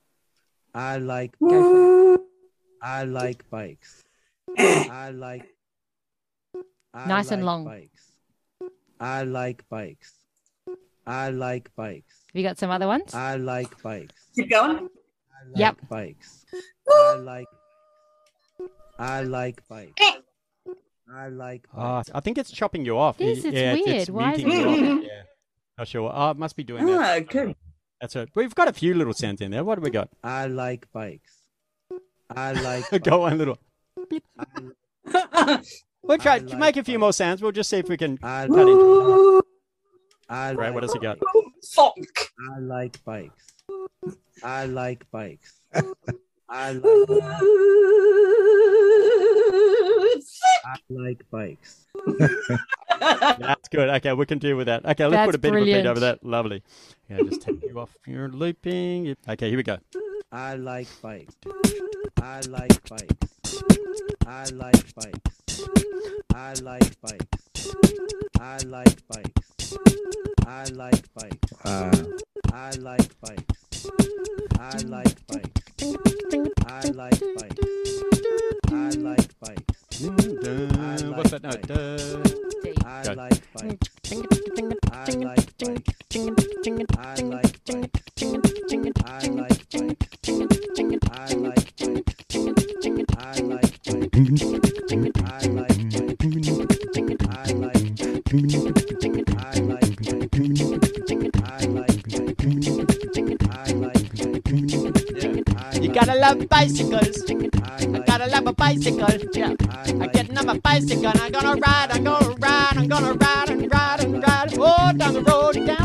[0.75, 2.21] I like Go for it.
[2.83, 4.03] I like bikes.
[4.59, 5.47] I like
[6.93, 7.65] I Nice and long.
[7.65, 8.12] Bikes.
[9.03, 10.13] I like bikes.
[11.05, 12.23] I like bikes.
[12.33, 13.13] Have you got some other ones?
[13.13, 14.15] I like bikes.
[14.37, 14.77] Keep going.
[14.77, 15.77] I like Yep.
[15.89, 16.47] bikes.
[16.89, 17.47] I like
[18.99, 19.93] I like bikes.
[20.01, 20.73] Eh.
[21.13, 22.11] I like Oh, bikes.
[22.15, 23.19] I think it's chopping you off.
[23.19, 23.97] This is yeah, it's- weird.
[24.03, 25.05] It's, Why is muting it- you off.
[25.05, 25.23] Yeah.
[25.79, 26.13] Not sure.
[26.15, 27.23] Oh, it must be doing ah, that.
[27.23, 27.49] Ah, good.
[27.49, 27.57] Um,
[28.01, 28.29] that's it.
[28.37, 29.65] We've got a few little sounds in there.
[29.65, 30.11] What do we got?
[30.23, 31.39] I like bikes.
[32.31, 33.59] I like Go on, little.
[36.03, 37.43] We'll try I to like make a few more sounds.
[37.43, 39.43] We'll just see if we can I cut into.
[40.29, 41.19] I Right, like, what else you got?
[41.75, 42.33] Funk.
[42.51, 43.53] I like bikes.
[44.43, 45.55] I like bikes.
[46.49, 47.09] I like
[50.65, 51.87] I like bikes.
[53.01, 53.89] That's good.
[53.89, 54.85] Okay, we can deal with that.
[54.85, 56.25] Okay, let's That's put a bit of a beat over that.
[56.25, 56.63] Lovely.
[57.09, 59.17] Yeah, just take you off your looping.
[59.29, 59.79] Okay, here we go.
[60.31, 61.35] I like bikes.
[62.21, 63.63] I like bikes.
[64.27, 65.42] I like bikes.
[66.35, 67.75] I like bikes.
[68.41, 69.77] I like bikes.
[70.47, 71.53] I like bikes.
[71.65, 71.91] Uh,
[72.53, 73.87] I like bikes.
[74.59, 75.63] I like bikes.
[76.67, 77.65] I like bikes.
[78.71, 80.05] I like bikes.
[80.05, 81.71] Uh, What's that note?
[81.71, 81.97] Uh,
[82.63, 82.75] D.
[82.85, 83.13] I Go.
[83.15, 83.89] like bikes.
[84.89, 85.95] I like bikes.
[86.99, 88.03] I like bikes.
[91.11, 92.22] I like bikes.
[92.33, 92.41] You
[105.93, 107.23] gotta love bicycles.
[107.29, 109.05] I gotta love a bicycle.
[109.05, 111.91] I get on my bicycle and I'm gonna ride.
[111.91, 112.77] I'm gonna ride.
[112.77, 114.55] I'm gonna ride and ride and ride.
[114.57, 115.67] Oh, down the road.
[115.67, 115.82] Down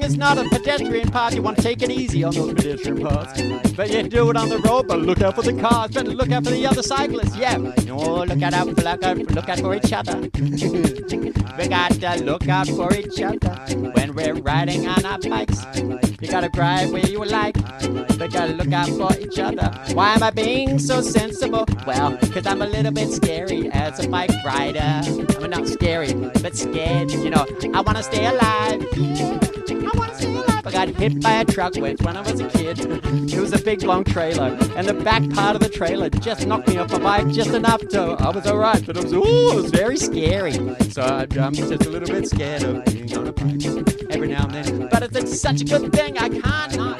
[0.00, 3.02] long as not a pedestrian path, you want to take it easy on those pedestrian
[3.02, 3.72] paths.
[3.72, 5.90] But you do it on the road, but look out for the cars.
[5.90, 7.36] Better look out for the other cyclists.
[7.36, 7.56] Yeah.
[7.90, 10.20] Oh, look out, look out, look out for each other.
[11.58, 13.50] we got to look out for each other
[13.92, 15.64] when we're riding on our bikes.
[15.76, 17.56] You gotta drive where you like.
[17.56, 19.70] We gotta look out for each other.
[19.94, 21.66] Why am I being so sensible?
[21.86, 25.02] Well, cause I'm a little bit scary as a bike rider.
[25.40, 27.10] I'm not scary, but scared.
[27.10, 29.89] You know, I wanna stay alive.
[29.92, 32.78] I got hit by a truck once when I was a kid.
[32.78, 36.68] It was a big long trailer, and the back part of the trailer just knocked
[36.68, 38.16] me off my bike just enough to.
[38.18, 40.52] I was alright, but it was ooh, it was very scary.
[40.90, 43.64] So I'm just a little bit scared of being on a bike
[44.10, 44.88] every now and then.
[44.90, 46.18] But it's, it's such a good thing.
[46.18, 46.98] I can't not,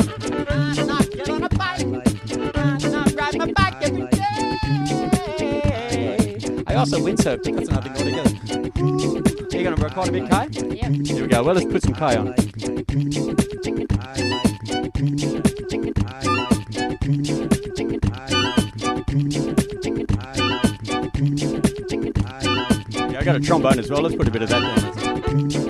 [0.87, 1.81] not get on a bike.
[1.81, 4.21] I can't not ride my bike every day.
[6.67, 9.30] I also windsurf, that's another thing altogether.
[9.61, 10.49] You going to record a bit, Kai?
[10.53, 11.07] Yep.
[11.07, 11.43] Here we go.
[11.43, 12.29] Well, let's put some Kai on.
[23.11, 24.01] Yeah, I got a trombone as well.
[24.01, 25.70] Let's put a bit of that down.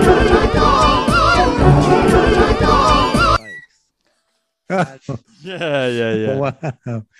[5.59, 6.35] Yeah, yeah, yeah.
[6.37, 6.55] wow.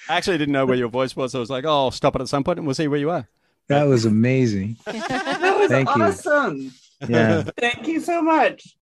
[0.09, 1.36] I actually didn't know where your voice was.
[1.36, 3.09] I was like, oh, I'll stop it at some point and we'll see where you
[3.09, 3.27] are.
[3.67, 4.77] That was amazing.
[4.86, 6.03] That was Thank you.
[6.03, 6.71] awesome.
[7.07, 7.43] Yeah.
[7.57, 8.75] Thank you so much.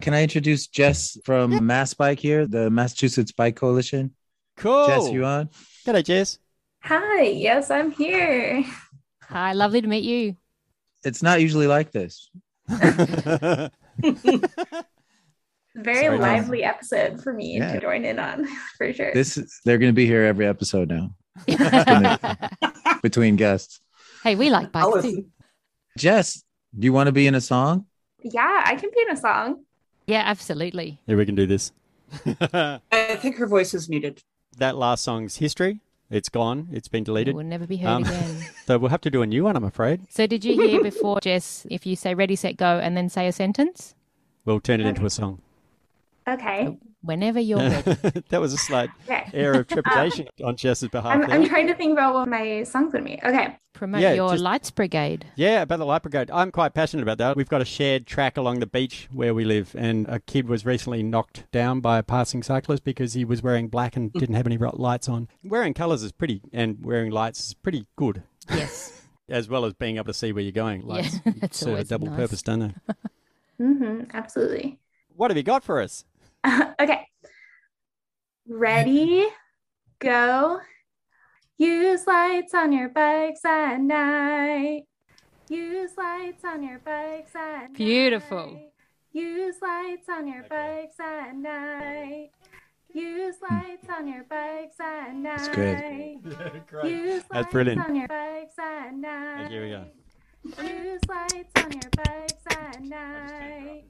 [0.00, 4.14] Can I introduce Jess from Mass Bike here, the Massachusetts Bike Coalition?
[4.56, 4.86] Cool.
[4.86, 5.50] Jess, you on?
[5.86, 6.38] G'day, Jess.
[6.82, 8.64] Hi, yes, I'm here.
[9.28, 10.36] Hi, lovely to meet you.
[11.04, 12.30] It's not usually like this.
[15.76, 16.22] Very Sorry, no.
[16.22, 17.72] lively episode for me Yeah.
[17.74, 18.46] to join in on,
[18.78, 19.12] for sure.
[19.12, 21.10] This is, they're going to be here every episode now
[23.02, 23.80] between guests.
[24.22, 25.26] hey, we like I'll bikes too.
[25.98, 26.42] Jess,
[26.78, 27.86] do you want to be in a song?
[28.22, 29.64] yeah, I can be in a song.
[30.06, 31.00] Yeah, absolutely.
[31.06, 31.72] Yeah, we can do this.
[32.26, 34.22] I think her voice is muted.
[34.58, 35.80] that last song's history.
[36.10, 36.68] It's gone.
[36.72, 37.34] It's been It deleted.
[37.34, 38.44] will never be heard Um, again.
[38.66, 40.02] So we'll have to do a new one, I'm afraid.
[40.10, 43.26] So, did you hear before, Jess, if you say ready, set, go, and then say
[43.26, 43.94] a sentence?
[44.44, 45.40] We'll turn it into a song.
[46.26, 46.76] Okay.
[47.02, 48.22] Whenever you're ready.
[48.30, 49.28] that was a slight Okay.
[49.34, 51.12] air of trepidation on Jess's behalf.
[51.14, 51.30] I'm, there.
[51.30, 53.20] I'm trying to think about what my songs would be.
[53.22, 53.58] Okay.
[53.74, 55.26] Promote Yeah, your just- lights brigade.
[55.36, 56.30] Yeah, about the light brigade.
[56.30, 57.36] I'm quite passionate about that.
[57.36, 60.64] We've got a shared track along the beach where we live, and a kid was
[60.64, 64.46] recently knocked down by a passing cyclist because he was wearing black and didn't have
[64.46, 65.28] any lights on.
[65.42, 69.02] Wearing colours is pretty, and wearing lights is pretty good, Yes.
[69.28, 70.82] as well as being able to see where you're going.
[70.86, 72.16] Lights Yeah, that's serve a double nice.
[72.16, 72.74] purpose, don't they?
[73.60, 74.78] Mm-hmm, absolutely.
[75.16, 76.04] What have you got for us?
[76.80, 77.06] okay.
[78.46, 79.26] Ready,
[79.98, 80.60] go.
[81.56, 84.82] Use lights on your bikes at night.
[85.48, 87.74] Use lights on your bikes at night.
[87.74, 88.46] Beautiful.
[88.54, 88.70] night.
[89.12, 92.30] Use lights on your bikes at night.
[92.92, 95.38] Use lights on your bikes at night.
[95.38, 96.88] That's good.
[96.88, 97.80] Use That's brilliant.
[97.80, 99.40] on your bikes at night.
[99.42, 100.62] And here we go.
[100.62, 103.84] Use lights on your bikes at night.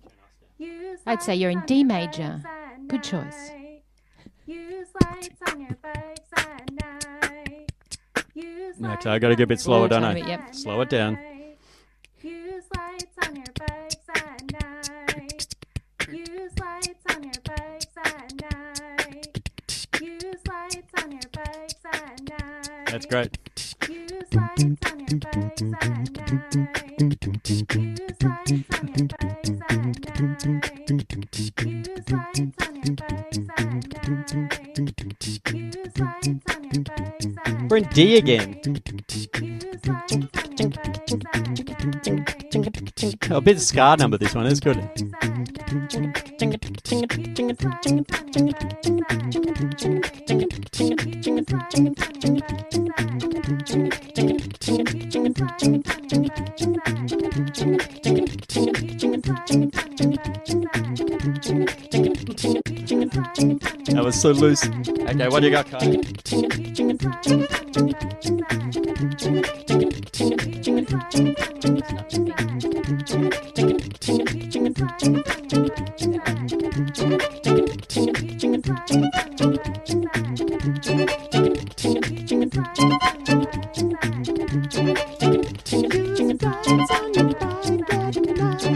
[0.59, 2.43] Use I'd say you're in D major.
[2.87, 3.51] Good choice.
[3.51, 3.83] night.
[4.47, 4.89] Use
[5.49, 7.73] on your bikes at night.
[8.35, 10.15] Use No, I gotta get a bit slower, don't I?
[10.15, 10.55] bikes Yep.
[10.55, 11.19] Slow it down.
[22.95, 23.37] That's great.
[37.69, 38.61] We're in D again.
[38.63, 39.03] night.
[39.43, 41.25] Use lights on your bikes at
[42.95, 43.31] night.
[43.31, 44.47] A bit ska number, this one.
[44.47, 44.79] is good.
[63.95, 64.67] That was so loose.
[64.67, 66.01] Okay, what do you got, Kai?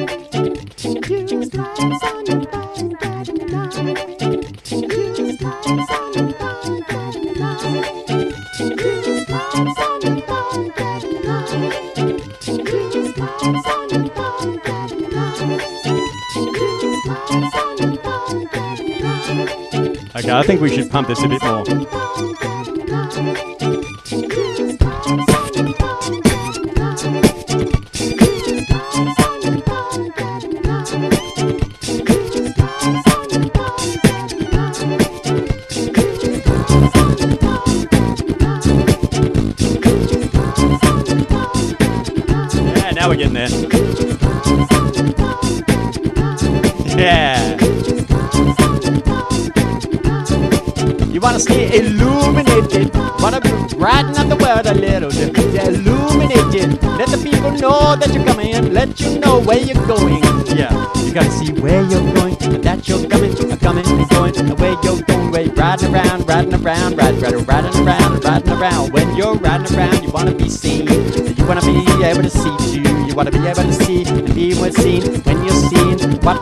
[0.01, 0.38] Okay,
[20.39, 22.18] I think we should pump this a bit more.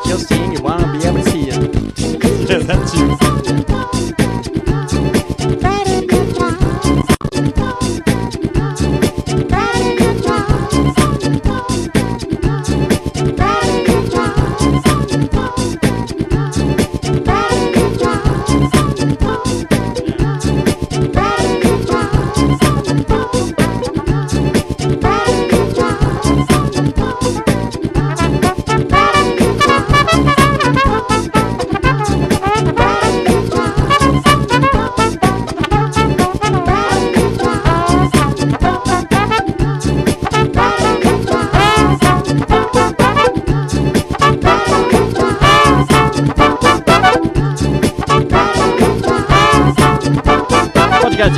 [0.06, 0.65] Seeing what you're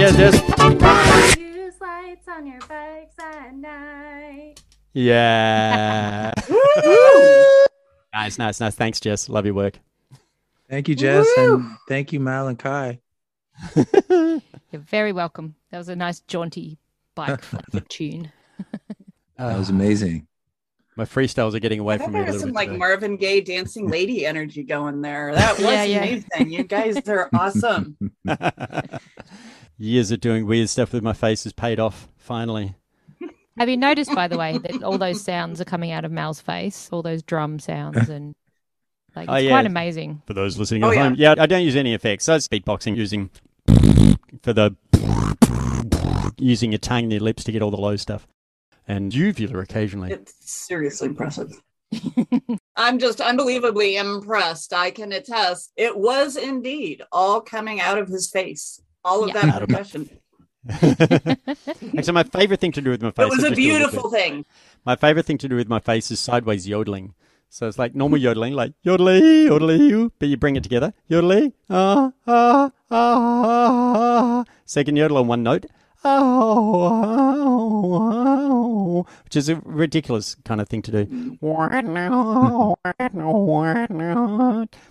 [0.08, 0.78] What you got, Jess?
[0.80, 1.36] Jess?
[1.36, 4.54] Use lights on your bikes at night.
[4.94, 6.32] Yeah.
[8.14, 8.74] nice, nice, nice.
[8.74, 9.28] Thanks, Jess.
[9.28, 9.78] Love your work.
[10.70, 13.00] Thank you, Jess, and thank you, Mal and Kai.
[14.08, 14.40] You're
[14.72, 15.56] very welcome.
[15.72, 16.78] That was a nice jaunty
[17.14, 17.42] bike
[17.90, 18.32] tune.
[19.36, 20.26] That was amazing.
[20.96, 22.78] My freestyles are getting away I from me there a was little some like today.
[22.78, 25.34] Marvin Gaye dancing lady energy going there.
[25.34, 25.98] That was Yeah, yeah.
[25.98, 26.50] amazing.
[26.50, 27.98] You guys are awesome.
[29.78, 32.74] Years of doing weird stuff with my face has paid off finally.
[33.56, 36.40] Have you noticed, by the way, that all those sounds are coming out of Mal's
[36.40, 36.88] face?
[36.92, 38.34] All those drum sounds and
[39.16, 39.50] like Oh, it's yeah.
[39.50, 40.22] quite amazing.
[40.26, 41.02] For those listening Oh, at yeah.
[41.02, 42.28] home, yeah, I don't use any effects.
[42.28, 43.30] I was beatboxing using
[44.42, 44.76] for the
[46.38, 48.26] using your tongue and your lips to get all the low stuff,
[48.86, 50.12] and uvula occasionally.
[50.12, 51.50] It's seriously impressive.
[52.76, 54.72] I'm just unbelievably impressed.
[54.72, 55.72] I can attest.
[55.76, 58.80] It was indeed all coming out of his face.
[59.04, 59.40] All of Yeah.
[59.42, 60.08] that Out of- percussion.
[60.70, 63.24] Actually, my favorite thing to do with my face.
[63.26, 64.44] It was I'll a just do little beautiful thing.
[64.84, 67.14] My favorite thing to do with my face is sideways yodeling.
[67.48, 70.92] So it's like normal yodeling, like yodeling, yodeling, you, but you bring it together.
[71.06, 74.44] Yodeling, ah, ah, ah, ah.
[74.66, 75.64] Second yodel on one note.
[77.70, 81.38] Oh, which is a ridiculous kind of thing to do.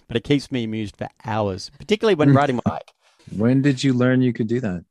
[0.08, 2.87] But it keeps me amused for hours, particularly when riding my bike.
[3.38, 4.84] When did you learn you could do that?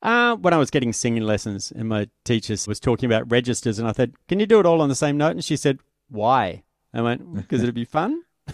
[0.00, 3.86] Uh, when I was getting singing lessons, and my teacher was talking about registers, and
[3.86, 6.64] I said, "Can you do it all on the same note?" And she said, "Why?"
[6.94, 8.22] I went, "Because it'd be fun."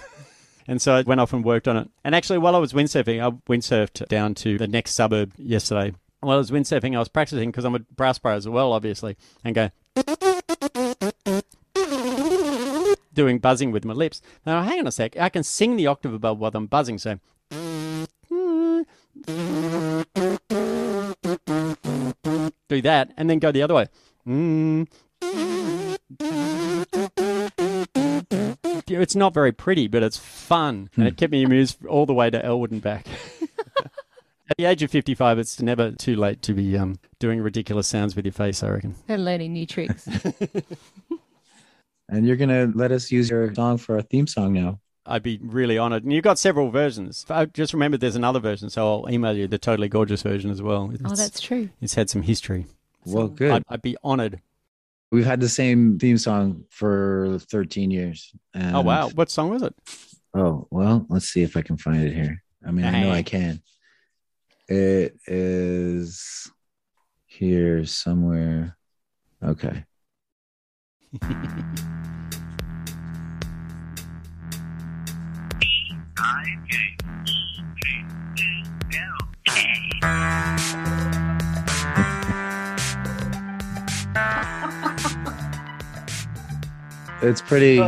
[0.67, 1.89] and so I went off and worked on it.
[2.05, 5.95] And actually, while I was windsurfing, I windsurfed down to the next suburb yesterday.
[6.21, 9.17] While I was windsurfing, I was practicing because I'm a brass player as well, obviously,
[9.45, 9.71] and go
[13.15, 14.23] doing buzzing with my lips.
[14.47, 15.17] Now, hang on a sec.
[15.17, 17.19] I can sing the octave above while I'm buzzing, so.
[22.69, 23.87] Do that and then go the other way.
[24.27, 24.89] Mm.
[28.89, 32.31] It's not very pretty, but it's fun, and it kept me amused all the way
[32.31, 33.07] to Elwood and back.
[34.51, 38.15] At the age of 55, it's never too late to be um, doing ridiculous sounds
[38.15, 38.95] with your face, I reckon.
[39.09, 40.07] And learning new tricks.
[42.13, 44.79] And you're gonna let us use your song for our theme song now.
[45.05, 46.05] I'd be really honored.
[46.05, 47.27] And you've got several versions.
[47.29, 50.63] I just remembered there's another version, so I'll email you the totally gorgeous version as
[50.63, 50.89] well.
[50.91, 51.71] Oh, it's, oh, that's true.
[51.81, 52.67] it's had some history.
[53.05, 53.51] Well, good.
[53.51, 54.41] I'd, I'd be honored.
[55.11, 58.33] We've had the same theme song for 13 years.
[58.55, 59.09] And, Oh, wow.
[59.11, 59.75] What song was it?
[60.35, 62.43] Oh, well, let's see if I can find it here.
[62.67, 63.61] I mean, I know I can.
[64.69, 66.51] It is
[67.27, 68.79] here somewhere.
[69.43, 69.85] Okay.
[87.23, 87.79] It's pretty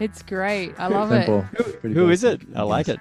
[0.00, 0.74] It's great.
[0.78, 1.46] I love simple.
[1.52, 1.80] it.
[1.80, 2.10] Pretty Who cool.
[2.10, 2.42] is it?
[2.56, 2.98] I like it.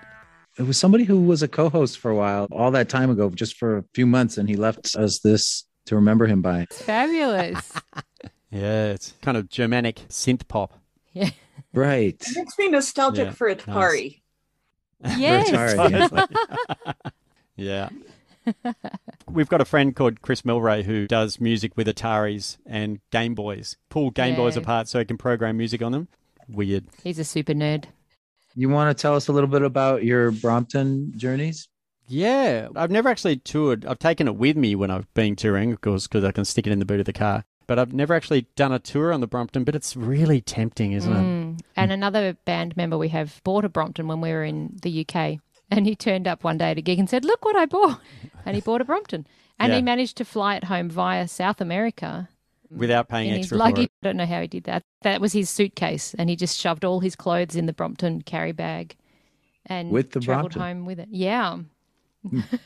[0.60, 3.56] It was somebody who was a co-host for a while, all that time ago, just
[3.58, 6.62] for a few months, and he left us this to remember him by.
[6.62, 7.72] It's fabulous.
[8.54, 10.78] Yeah, it's kind of Germanic synth pop.
[11.14, 11.30] yeah.
[11.74, 12.16] Right.
[12.22, 14.22] It makes me nostalgic Yeah, for Atari.
[15.18, 15.49] Yes.
[15.49, 16.28] Atari,
[17.56, 17.89] Yeah.
[19.30, 23.78] We've got a friend called Chris Milray who does music with Ataris and Game Boys.
[23.89, 26.08] Pull Game Boys apart so he can program music on them.
[26.47, 26.86] Weird.
[27.04, 27.86] He's a super nerd.
[28.56, 31.70] You want to tell us a little bit about your Brompton journeys?
[32.08, 33.86] Yeah, I've never actually toured.
[33.86, 36.68] I've taken it with me when I've been touring, of course, because I can stick
[36.68, 37.45] it in the boot of the car.
[37.68, 41.14] But I've never actually done a tour on the Brompton, but it's really tempting, isn't
[41.14, 41.16] it?
[41.16, 41.40] Mm.
[41.76, 45.39] And another band member we have bought a Brompton when we were in the UK.
[45.70, 47.99] And he turned up one day at a gig and said, Look what I bought.
[48.45, 49.28] And he bought a Brompton.
[49.59, 49.78] And Yeah.
[49.78, 52.28] he managed to fly it home via South America
[52.72, 53.84] Without paying in his extra luggage.
[53.86, 53.91] it.
[54.01, 54.82] I don't know how he did that.
[55.03, 56.14] That was his suitcase.
[56.18, 58.95] And he just shoved all his clothes in the Brompton carry bag
[59.68, 60.78] and With the traveled Brompton?
[60.78, 61.09] home with it.
[61.12, 61.59] Yeah.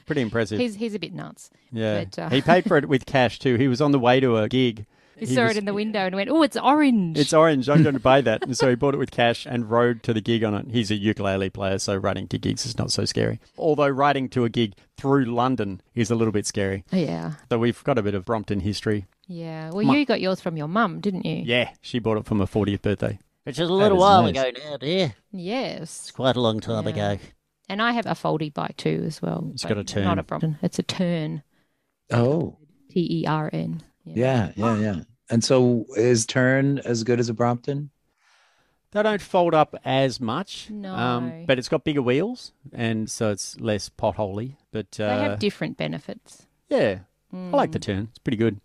[0.05, 0.59] Pretty impressive.
[0.61, 1.49] He's, he's a bit nuts.
[1.71, 2.03] yeah.
[2.05, 3.55] but, uh, he paid for it with cash too.
[3.55, 4.85] He was on the way to a gig.
[5.17, 7.17] He, He saw was- it in the window and went, Oh, it's orange.
[7.17, 7.69] It's orange.
[7.69, 8.43] I'm going to buy that.
[8.45, 10.67] And so he bought it with cash and rode to the gig on it.
[10.71, 13.39] He's a ukulele player, so riding to gigs is not so scary.
[13.57, 16.83] Although riding to a gig through London is a little bit scary.
[16.91, 17.33] yeah.
[17.49, 19.05] So we've got a bit of Brompton history.
[19.27, 19.71] Yeah.
[19.71, 21.43] Well, My- you got yours from your mum, didn't you?
[21.45, 23.17] Yeah, she bought it for my 40th birthday.
[23.43, 24.31] Which is a little is while nice.
[24.31, 25.13] ago now, dear.
[25.31, 25.81] Yes.
[25.81, 27.11] It's quite a long time Yeah.
[27.11, 27.21] ago.
[27.69, 29.49] And I have a foldy bike too as well.
[29.53, 30.03] It's got a Tern.
[30.03, 30.57] Not a Brompton.
[30.61, 31.41] It's a Tern.
[32.11, 32.57] Oh,
[32.89, 33.81] T E R N.
[34.05, 34.95] yeah, yeah, yeah.
[35.29, 37.89] And so is Tern as good as a Brompton?
[38.91, 40.69] They don't fold up as much.
[40.69, 40.95] No.
[40.95, 44.55] Um, but it's got bigger wheels, and so it's less potholey.
[44.71, 46.47] But uh, They have different benefits.
[46.69, 46.99] yeah,
[47.33, 47.73] I like Mm.
[47.73, 48.07] the Tern.
[48.11, 48.61] It's pretty good.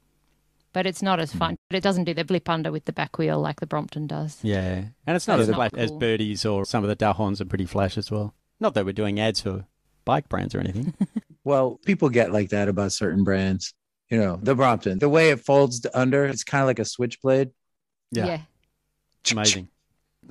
[0.72, 1.56] But it's not as fun.
[1.68, 4.38] But it doesn't do the blip under with the back wheel like the Brompton does.
[4.42, 7.40] Yeah, and it's not That's as not flash as Birdys or some of the Dahons
[7.40, 8.34] are pretty flash as well.
[8.60, 9.64] Not that we're doing ads for
[10.04, 10.94] bike brands or anything.
[11.42, 13.72] Well, people get like that about certain brands.
[14.10, 17.50] You know, the Brompton, the way it folds under, it's kind of like a switchblade.
[18.10, 18.26] Yeah.
[18.26, 18.40] yeah.
[19.30, 19.68] Amazing.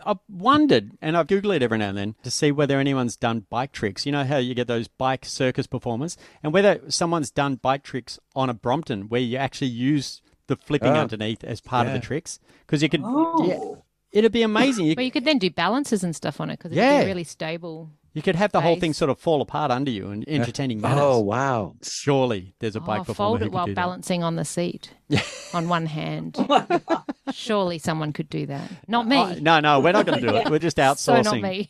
[0.05, 3.45] I've wondered, and I've Googled it every now and then to see whether anyone's done
[3.49, 4.05] bike tricks.
[4.05, 8.19] You know how you get those bike circus performers, and whether someone's done bike tricks
[8.35, 11.99] on a Brompton where you actually use the flipping Oh, underneath as part of the
[11.99, 12.39] tricks.
[12.65, 13.45] Because you could, Oh.
[13.45, 14.85] yeah, it'd be amazing.
[14.87, 17.23] You, Well, you could then do balances and stuff on it because it'd be really
[17.23, 17.91] stable.
[18.13, 20.99] You could have the whole thing sort of fall apart under you in entertaining manners.
[21.01, 21.75] Oh, wow.
[21.83, 23.81] Surely there's a bike oh, performer fold who it could while do that.
[23.81, 24.93] balancing on the seat
[25.53, 26.35] on one hand.
[26.49, 27.03] Oh my God.
[27.31, 28.69] Surely someone could do that.
[28.87, 29.17] Not me.
[29.17, 30.49] Oh, no, no, we're not going to do it.
[30.49, 31.23] We're just outsourcing.
[31.23, 31.69] so not me.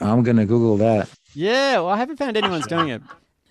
[0.00, 1.08] I'm going to Google that.
[1.34, 3.02] Yeah, well, I haven't found anyone's doing it.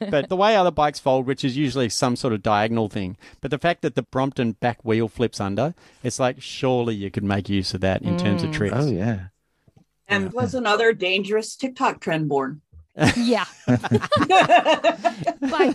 [0.09, 3.51] But the way other bikes fold, which is usually some sort of diagonal thing, but
[3.51, 7.49] the fact that the Brompton back wheel flips under, it's like surely you could make
[7.49, 8.53] use of that in terms of Mm.
[8.53, 8.75] tricks.
[8.79, 9.25] Oh, yeah.
[10.11, 12.61] And was another dangerous TikTok trend born.
[13.15, 13.45] yeah.
[13.67, 13.81] Bike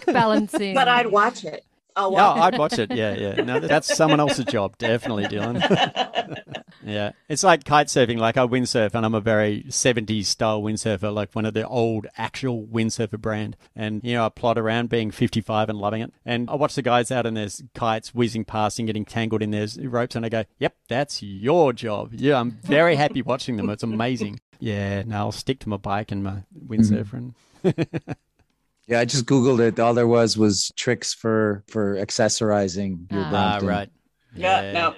[0.07, 0.75] balancing.
[0.75, 1.65] But I'd watch it.
[1.97, 2.95] Oh, I'll Yeah, watch I'd watch it.
[2.95, 3.35] Yeah, yeah.
[3.43, 5.63] No, that's someone else's job, definitely, Dylan.
[6.85, 8.19] yeah, it's like kite surfing.
[8.19, 12.07] Like I windsurf, and I'm a very '70s style windsurfer, like one of the old
[12.19, 13.57] actual windsurfer brand.
[13.75, 16.13] And you know, I plod around being 55 and loving it.
[16.25, 19.51] And I watch the guys out in their kites whizzing past and getting tangled in
[19.51, 23.71] their ropes, and I go, "Yep, that's your job." Yeah, I'm very happy watching them.
[23.71, 24.41] It's amazing.
[24.59, 27.13] Yeah, no, I'll stick to my bike and my windsurfer.
[27.15, 27.35] And
[27.65, 28.15] mm.
[28.87, 29.81] Yeah, I just Googled it.
[29.81, 33.59] All there was was tricks for for accessorizing your Ah.
[33.63, 33.91] ah, right.
[34.35, 34.95] Yeah, no.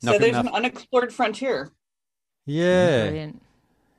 [0.00, 0.46] So Not there's enough.
[0.46, 1.70] an unexplored frontier.
[2.46, 3.04] Yeah.
[3.04, 3.42] Brilliant.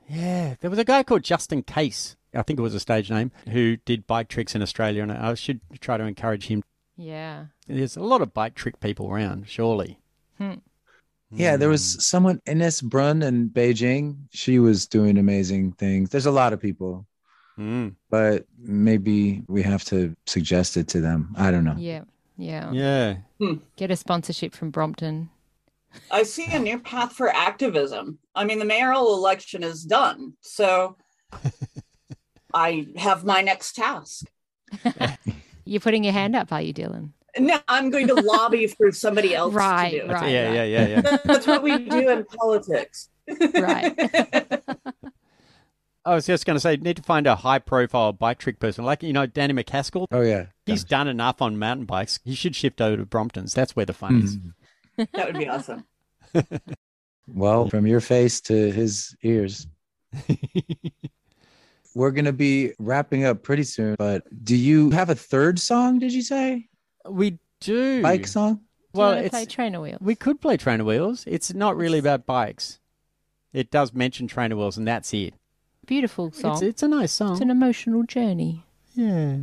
[0.08, 3.32] Yeah, there was a guy called Justin Case, I think it was a stage name,
[3.48, 6.62] who did bike tricks in Australia, and I should try to encourage him.
[6.96, 7.46] Yeah.
[7.66, 9.98] There's a lot of bike trick people around, surely.
[10.38, 10.54] Hmm.
[11.32, 12.00] Yeah, there was Mm.
[12.02, 14.16] someone Ines Brunn in Beijing.
[14.30, 16.10] She was doing amazing things.
[16.10, 17.04] There's a lot of people,
[17.58, 17.94] Mm.
[18.10, 21.34] but maybe we have to suggest it to them.
[21.38, 21.74] I don't know.
[21.78, 22.02] Yeah.
[22.36, 22.70] Yeah.
[22.72, 23.54] Yeah.
[23.76, 25.30] Get a sponsorship from Brompton.
[26.10, 28.18] I see a new path for activism.
[28.34, 30.34] I mean, the mayoral election is done.
[30.42, 30.98] So
[32.54, 34.26] I have my next task.
[35.64, 37.10] You're putting your hand up, are you, Dylan?
[37.38, 40.12] No, I'm going to lobby for somebody else Right, to do.
[40.12, 40.30] right.
[40.30, 41.16] yeah, yeah, yeah, yeah.
[41.24, 43.08] That's what we do in politics.
[43.54, 43.94] Right.
[46.06, 48.84] I was just going to say, need to find a high profile bike trick person.
[48.84, 50.06] Like, you know, Danny MacAskill.
[50.12, 50.46] Oh yeah.
[50.64, 52.20] He's done enough on mountain bikes.
[52.24, 53.54] He should shift over to Bromptons.
[53.54, 54.36] That's where the fun is.
[54.38, 54.52] Mhm.
[55.12, 55.84] That would be awesome.
[57.28, 59.66] Well, from your face to his ears.
[61.94, 65.98] We're going to be wrapping up pretty soon, but do you have a third song,
[65.98, 66.68] did you say?
[67.08, 68.02] we do.
[68.02, 68.60] Bike song?
[68.92, 69.98] Well, Do you wanna it's, play trainer wheel.
[70.00, 71.24] we could play trainer wheels.
[71.26, 72.78] It's not really about bikes.
[73.52, 75.34] It does mention trainer wheels, and that's it.
[75.86, 76.52] Beautiful song.
[76.54, 77.32] It's, it's a nice song.
[77.32, 78.64] It's an emotional journey.
[78.94, 79.36] yeah.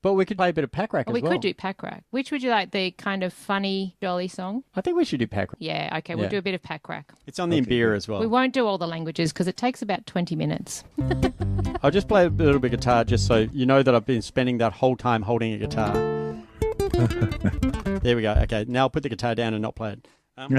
[0.00, 1.32] But we could play a bit of pack rack Or as we well.
[1.32, 2.04] could do pack rack.
[2.10, 2.70] Which would you like?
[2.70, 4.62] The kind of funny, jolly song?
[4.76, 5.56] I think we should do pack rack.
[5.58, 6.30] Yeah, okay, we'll Yeah.
[6.30, 7.12] do a bit of pack rack.
[7.26, 8.20] It's on the Okay, beer as well.
[8.20, 10.84] We won't do all the languages because it takes about 20 minutes.
[11.82, 14.22] I'll just play a little bit of guitar just so you know that I've been
[14.22, 15.92] spending that whole time holding a guitar.
[18.02, 18.34] there we go.
[18.42, 20.06] Okay, now I'll put the guitar down and not play it.
[20.36, 20.58] Um,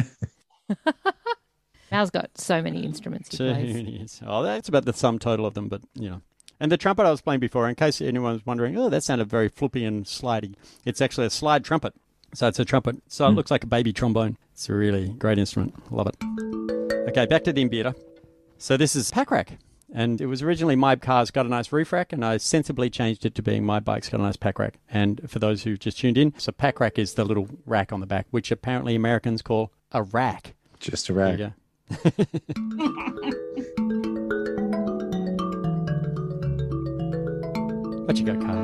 [1.91, 3.73] Mal's got so many instruments he plays.
[3.73, 4.21] tunes.
[4.25, 6.21] Oh, that's about the sum total of them, but you know.
[6.59, 9.29] And the trumpet I was playing before, in case anyone was wondering, oh, that sounded
[9.29, 10.55] very flippy and slidey.
[10.85, 11.93] It's actually a slide trumpet.
[12.33, 12.97] So it's a trumpet.
[13.07, 13.35] So it hmm.
[13.35, 14.37] looks like a baby trombone.
[14.51, 15.91] It's a really great instrument.
[15.91, 16.17] Love it.
[17.09, 17.95] Okay, back to the mbira.
[18.57, 19.57] So this is Pack Rack.
[19.91, 23.25] And it was originally My Car's Got a Nice Roof Rack, and I sensibly changed
[23.25, 24.75] it to being My Bike's Got a Nice Pack Rack.
[24.89, 27.99] And for those who just tuned in, so Pack Rack is the little rack on
[27.99, 30.53] the back, which apparently Americans call a rack.
[30.79, 31.39] Just a There rag.
[31.39, 31.53] you go.
[38.09, 38.55] What you got, Kai?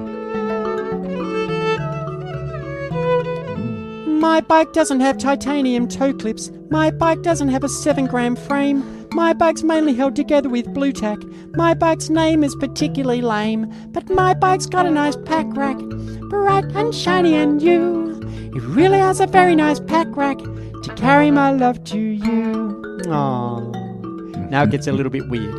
[3.45, 4.19] Mm.
[4.19, 6.49] My bike doesn't have titanium toe clips.
[6.71, 9.07] My bike doesn't have a 7 gram frame.
[9.11, 11.19] My bike's mainly held together with Blu Tack.
[11.53, 13.71] My bike's name is particularly lame.
[13.89, 18.19] But my bike's got a nice pack rack, bright and shiny and new.
[18.55, 20.39] It really has a very nice pack rack
[20.85, 22.99] to carry my love to you.
[23.05, 24.49] Aww.
[24.51, 25.55] Now it gets a little bit weird.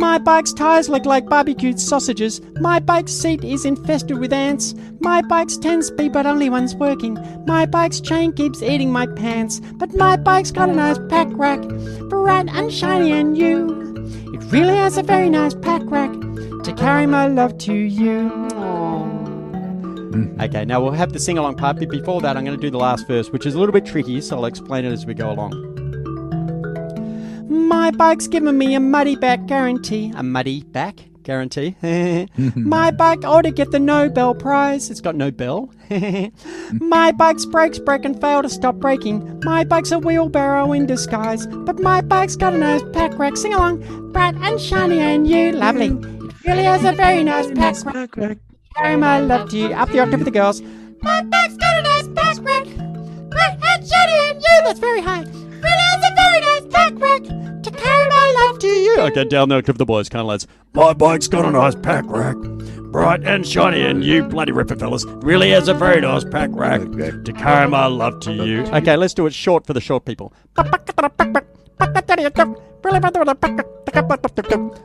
[0.00, 2.40] My bike's tires look like barbecued sausages.
[2.60, 4.74] My bike's seat is infested with ants.
[4.98, 7.16] My bike's 10 speed, but only one's working.
[7.46, 9.60] My bike's chain keeps eating my pants.
[9.74, 11.60] But my bike's got a nice pack rack,
[12.08, 14.04] bright and shiny and new.
[14.34, 16.10] It really has a very nice pack rack
[16.64, 18.65] to carry my love to you.
[20.40, 22.70] Okay, now we'll have the sing along part, but before that, I'm going to do
[22.70, 25.14] the last verse, which is a little bit tricky, so I'll explain it as we
[25.14, 25.52] go along.
[27.48, 30.12] My bike's given me a muddy back guarantee.
[30.16, 31.74] A muddy back guarantee.
[32.54, 34.90] My bike ought to get the Nobel Prize.
[34.90, 35.70] It's got no bell.
[36.72, 39.40] my bike's brakes break and fail to stop braking.
[39.44, 41.46] My bike's a wheelbarrow in disguise.
[41.48, 43.36] But my bike's got a nice pack rack.
[43.36, 44.12] Sing along.
[44.12, 45.52] Bright and shiny and you.
[45.52, 45.88] Lovely.
[45.88, 48.38] It really has a very nice pack rack.
[48.76, 48.84] Pack rack.
[48.84, 49.72] Carry my love to you.
[49.72, 50.60] Up the octave with the girls.
[51.02, 52.64] My bike's got a nice pack rack.
[53.30, 54.60] Bright and shiny and you.
[54.64, 55.22] That's very high.
[55.22, 57.22] Really has a very nice pack rack
[57.62, 59.00] to carry my love to you.
[59.00, 60.46] Okay, down the octave with the boys, kind of lads.
[60.74, 62.36] My bike's got a nice pack rack.
[62.92, 66.80] Bright and shiny, and you bloody ripper fellas really has a very nice pack rack
[66.80, 68.62] to carry my love to you.
[68.66, 70.32] Okay, let's do it short for the short people.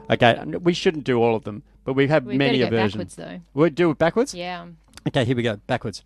[0.10, 3.00] Okay, we shouldn't do all of them, but we have We many a version.
[3.00, 3.40] backwards, though.
[3.54, 4.34] We'll do it backwards?
[4.34, 4.68] Yeah.
[5.08, 5.58] Okay, here we go.
[5.68, 6.04] Backwards.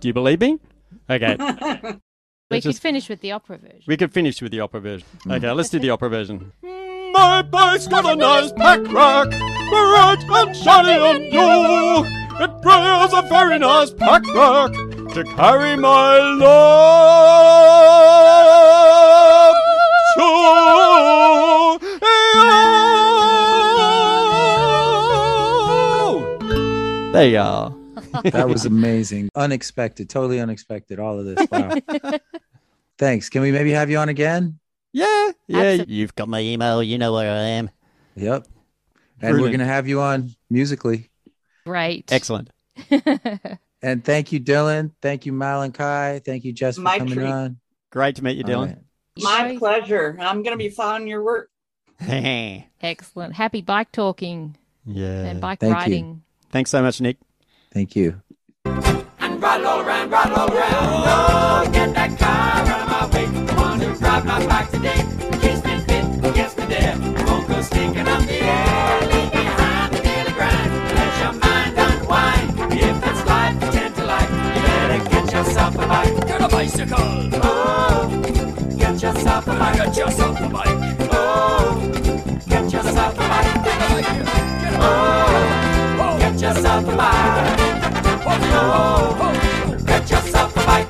[0.00, 0.58] Do you believe me?
[1.10, 1.36] Okay.
[2.50, 3.82] We could finish with the opera version.
[3.86, 5.06] we could finish with the opera version.
[5.28, 6.52] Okay, let's do the opera version.
[7.12, 12.04] My bike's got a nice pack rack, bright and shiny and new.
[12.42, 14.72] It brings a very nice pack rack
[15.14, 17.66] to carry my love
[20.16, 21.78] to you.
[27.12, 27.74] There you are.
[28.24, 29.28] That was amazing.
[29.34, 30.08] unexpected.
[30.08, 30.98] Totally unexpected.
[30.98, 31.46] All of this.
[31.50, 31.74] Wow.
[32.98, 33.28] Thanks.
[33.28, 34.58] Can we maybe have you on again?
[34.92, 35.58] Yeah, yeah.
[35.58, 35.94] Absolutely.
[35.94, 36.82] You've got my email.
[36.82, 37.70] You know where I am.
[38.14, 38.46] Yep.
[39.20, 39.40] And Brilliant.
[39.40, 41.10] we're going to have you on musically.
[41.64, 42.04] Right.
[42.10, 42.50] Excellent.
[43.82, 44.92] and thank you, Dylan.
[45.00, 46.20] Thank you, Mal and Kai.
[46.24, 47.26] Thank you, Jess, for my coming treat.
[47.26, 47.58] on.
[47.90, 48.66] Great to meet you, Dylan.
[48.66, 48.78] Right.
[49.18, 50.16] My pleasure.
[50.20, 51.50] I'm going to be following your work.
[52.00, 53.34] Excellent.
[53.34, 54.56] Happy bike talking.
[54.84, 55.24] Yeah.
[55.24, 56.08] And bike Thank riding.
[56.08, 56.20] You.
[56.50, 57.18] Thanks so much, Nick.
[57.72, 58.20] Thank you.
[76.62, 76.96] bicycle.
[77.42, 78.22] Oh,
[78.78, 79.80] get yourself a bike.
[79.80, 80.68] Oh, get yourself a bike.
[81.12, 81.90] Oh,
[82.48, 83.64] get yourself a bike.
[83.64, 85.48] Get a bike.
[85.98, 87.58] Oh, get yourself a bike.
[88.54, 90.88] Oh, oh, get yourself a bike.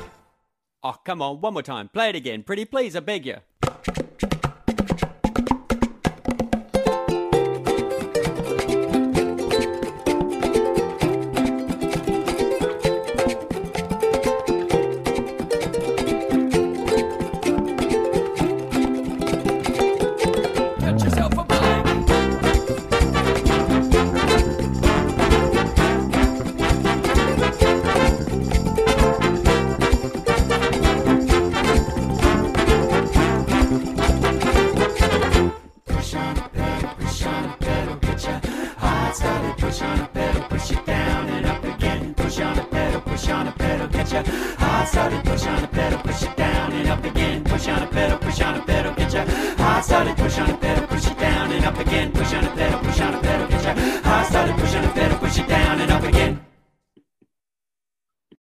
[0.83, 1.89] Oh, come on, one more time.
[1.89, 3.37] Play it again, pretty please, I beg you.